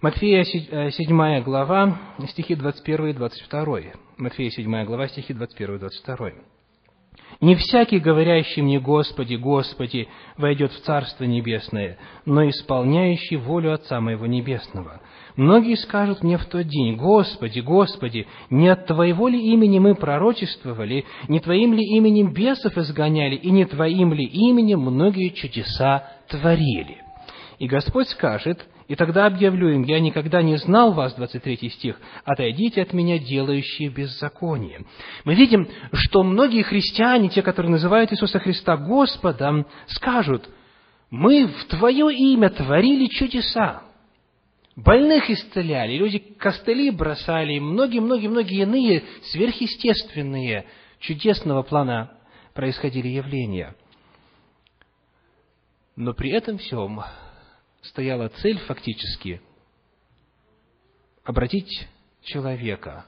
Матфея 0.00 0.42
7 0.42 1.22
э, 1.22 1.40
глава, 1.42 1.98
стихи 2.28 2.56
21 2.56 3.06
и 3.08 3.12
22. 3.12 3.78
Матфея 4.18 4.50
7 4.50 4.84
глава, 4.84 5.06
стихи 5.08 5.32
21 5.32 5.76
и 5.76 5.78
22. 5.78 6.30
Не 7.42 7.56
всякий, 7.56 7.98
говорящий 7.98 8.62
мне 8.62 8.78
«Господи, 8.78 9.34
Господи», 9.34 10.08
войдет 10.36 10.70
в 10.70 10.80
Царство 10.82 11.24
Небесное, 11.24 11.98
но 12.24 12.48
исполняющий 12.48 13.36
волю 13.36 13.74
Отца 13.74 14.00
Моего 14.00 14.26
Небесного. 14.26 15.00
Многие 15.34 15.74
скажут 15.74 16.22
мне 16.22 16.38
в 16.38 16.44
тот 16.44 16.68
день, 16.68 16.94
«Господи, 16.94 17.58
Господи, 17.58 18.28
не 18.48 18.68
от 18.68 18.86
Твоего 18.86 19.26
ли 19.26 19.40
имени 19.40 19.80
мы 19.80 19.96
пророчествовали, 19.96 21.04
не 21.26 21.40
Твоим 21.40 21.74
ли 21.74 21.82
именем 21.82 22.32
бесов 22.32 22.78
изгоняли, 22.78 23.34
и 23.34 23.50
не 23.50 23.64
Твоим 23.64 24.12
ли 24.12 24.24
именем 24.24 24.80
многие 24.80 25.30
чудеса 25.30 26.08
творили?» 26.28 26.98
И 27.58 27.66
Господь 27.66 28.08
скажет, 28.08 28.64
и 28.88 28.94
тогда 28.94 29.26
объявлю 29.26 29.70
им, 29.70 29.82
я 29.84 30.00
никогда 30.00 30.42
не 30.42 30.56
знал 30.56 30.92
вас, 30.92 31.14
23 31.14 31.70
стих, 31.70 32.00
отойдите 32.24 32.82
от 32.82 32.92
меня, 32.92 33.18
делающие 33.18 33.88
беззаконие. 33.88 34.84
Мы 35.24 35.34
видим, 35.34 35.68
что 35.92 36.22
многие 36.22 36.62
христиане, 36.62 37.28
те, 37.28 37.42
которые 37.42 37.70
называют 37.70 38.12
Иисуса 38.12 38.38
Христа 38.38 38.76
Господом, 38.76 39.66
скажут, 39.86 40.48
мы 41.10 41.46
в 41.46 41.64
Твое 41.66 42.14
имя 42.14 42.50
творили 42.50 43.06
чудеса. 43.06 43.82
Больных 44.74 45.28
исцеляли, 45.28 45.98
люди 45.98 46.18
костыли 46.18 46.90
бросали, 46.90 47.58
многие-многие-многие 47.58 48.62
иные 48.62 49.04
сверхъестественные, 49.24 50.64
чудесного 50.98 51.62
плана 51.62 52.12
происходили 52.54 53.08
явления. 53.08 53.74
Но 55.94 56.14
при 56.14 56.30
этом 56.30 56.56
всем 56.56 57.02
стояла 57.82 58.28
цель 58.28 58.58
фактически 58.58 59.40
обратить 61.24 61.88
человека 62.22 63.06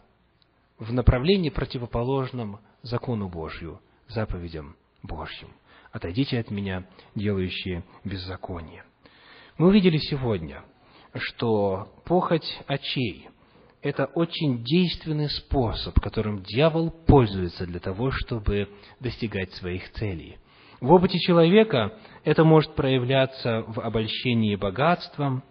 в 0.78 0.92
направлении 0.92 1.50
противоположном 1.50 2.60
закону 2.82 3.28
Божью, 3.28 3.80
заповедям 4.08 4.76
Божьим. 5.02 5.48
Отойдите 5.92 6.38
от 6.38 6.50
меня, 6.50 6.86
делающие 7.14 7.84
беззаконие. 8.02 8.84
Мы 9.58 9.68
увидели 9.68 9.98
сегодня, 9.98 10.64
что 11.14 11.92
похоть 12.04 12.58
очей– 12.66 13.28
это 13.82 14.06
очень 14.06 14.64
действенный 14.64 15.30
способ, 15.30 16.00
которым 16.00 16.42
дьявол 16.42 16.90
пользуется 16.90 17.66
для 17.66 17.78
того, 17.78 18.10
чтобы 18.10 18.68
достигать 18.98 19.52
своих 19.52 19.92
целей. 19.92 20.38
В 20.80 20.90
опыте 20.90 21.18
человека 21.18 21.96
это 22.24 22.42
может 22.42 22.74
проявляться 22.74 23.64
в 23.66 23.80
обольщении 23.80 24.56
богатством, 24.56 25.42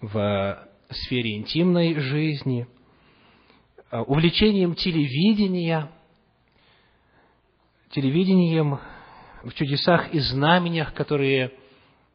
в 0.00 0.68
сфере 0.90 1.36
интимной 1.36 1.94
жизни, 1.98 2.66
э, 3.90 3.98
увлечением 3.98 4.74
телевидения, 4.74 5.90
телевидением, 7.90 8.78
в 9.42 9.52
чудесах 9.54 10.12
и 10.12 10.20
знамениях, 10.20 10.92
которые 10.94 11.52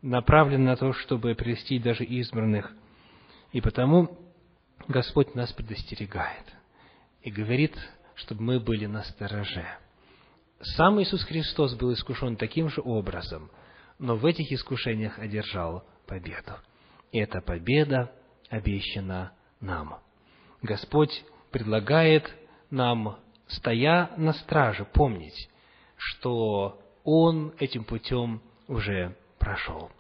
направлены 0.02 0.66
на 0.66 0.76
то, 0.76 0.94
чтобы 0.94 1.34
прелестить 1.34 1.82
даже 1.82 2.04
избранных. 2.04 2.72
И 3.52 3.62
потому 3.62 4.18
Господь 4.88 5.34
нас 5.34 5.52
предостерегает 5.52 6.46
и 7.24 7.32
говорит, 7.32 7.76
чтобы 8.14 8.44
мы 8.44 8.60
были 8.60 8.86
на 8.86 9.04
стороже. 9.04 9.66
Сам 10.62 11.02
Иисус 11.02 11.24
Христос 11.24 11.74
был 11.74 11.94
искушен 11.94 12.36
таким 12.38 12.70
же 12.70 12.82
образом, 12.82 13.50
но 14.00 14.16
в 14.16 14.26
этих 14.26 14.52
искушениях 14.52 15.20
одержал 15.20 15.84
победу. 16.08 16.54
И 17.12 17.20
эта 17.20 17.42
победа 17.42 18.12
обещана 18.50 19.34
нам. 19.60 20.00
Господь 20.62 21.24
предлагает 21.52 22.34
нам, 22.70 23.18
стоя 23.48 24.12
на 24.18 24.34
страже, 24.34 24.86
помнить, 24.86 25.50
что 25.96 26.80
Он 27.04 27.54
этим 27.60 27.84
путем 27.84 28.42
уже 28.68 29.16
прошел. 29.40 29.92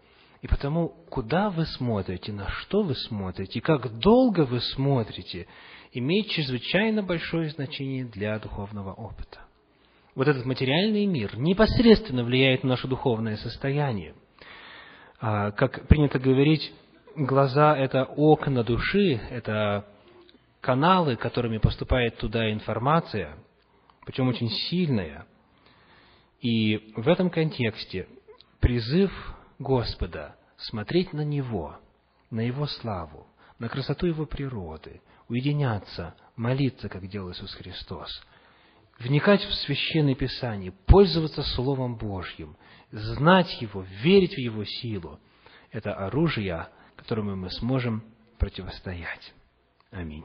И 0.41 0.47
потому, 0.47 0.89
куда 1.09 1.49
вы 1.49 1.65
смотрите, 1.65 2.31
на 2.31 2.49
что 2.49 2.83
вы 2.83 2.95
смотрите, 2.95 3.61
как 3.61 3.97
долго 3.97 4.41
вы 4.41 4.61
смотрите, 4.61 5.47
имеет 5.91 6.27
чрезвычайно 6.29 7.01
большое 7.01 7.49
значение 7.49 8.05
для 8.05 8.37
духовного 8.37 8.93
опыта. 8.93 9.44
Вот 10.15 10.29
этот 10.29 10.45
материальный 10.45 11.05
мир 11.05 11.37
непосредственно 11.37 12.23
влияет 12.23 12.63
на 12.63 12.69
наше 12.69 12.87
духовное 12.87 13.35
состояние. 13.35 14.15
А, 15.19 15.51
как 15.51 15.87
принято 15.89 16.19
говорить, 16.19 16.73
глаза– 17.17 17.77
это 17.77 18.05
окна 18.05 18.63
души, 18.63 19.19
это 19.29 19.85
каналы, 20.61 21.17
которыми 21.17 21.57
поступает 21.57 22.17
туда 22.17 22.49
информация, 22.51 23.35
причем 24.05 24.29
очень 24.29 24.49
сильная. 24.49 25.27
И 26.39 26.93
в 26.95 27.09
этом 27.09 27.29
контексте 27.29 28.07
призыв 28.61 29.11
Господа 29.59 30.37
смотреть 30.57 31.11
на 31.11 31.25
Него, 31.25 31.77
на 32.31 32.39
Его 32.39 32.67
славу, 32.67 33.27
на 33.59 33.67
красоту 33.67 34.07
Его 34.07 34.25
природы, 34.25 35.01
уединяться, 35.27 36.15
молиться, 36.37 36.87
как 36.87 37.07
делал 37.07 37.31
Иисус 37.31 37.53
Христос, 37.55 38.09
вникать 38.99 39.43
в 39.43 39.53
Священное 39.53 40.15
Писание, 40.15 40.71
пользоваться 40.85 41.43
Словом 41.43 41.97
Божьим, 41.97 42.57
знать 42.91 43.61
Его, 43.61 43.85
верить 44.01 44.35
в 44.35 44.39
Его 44.39 44.63
силу– 44.65 45.19
это 45.75 45.93
оружие, 45.93 46.69
которому 46.95 47.35
мы 47.35 47.51
сможем 47.51 48.01
противостоять. 48.37 49.33
Аминь. 49.91 50.23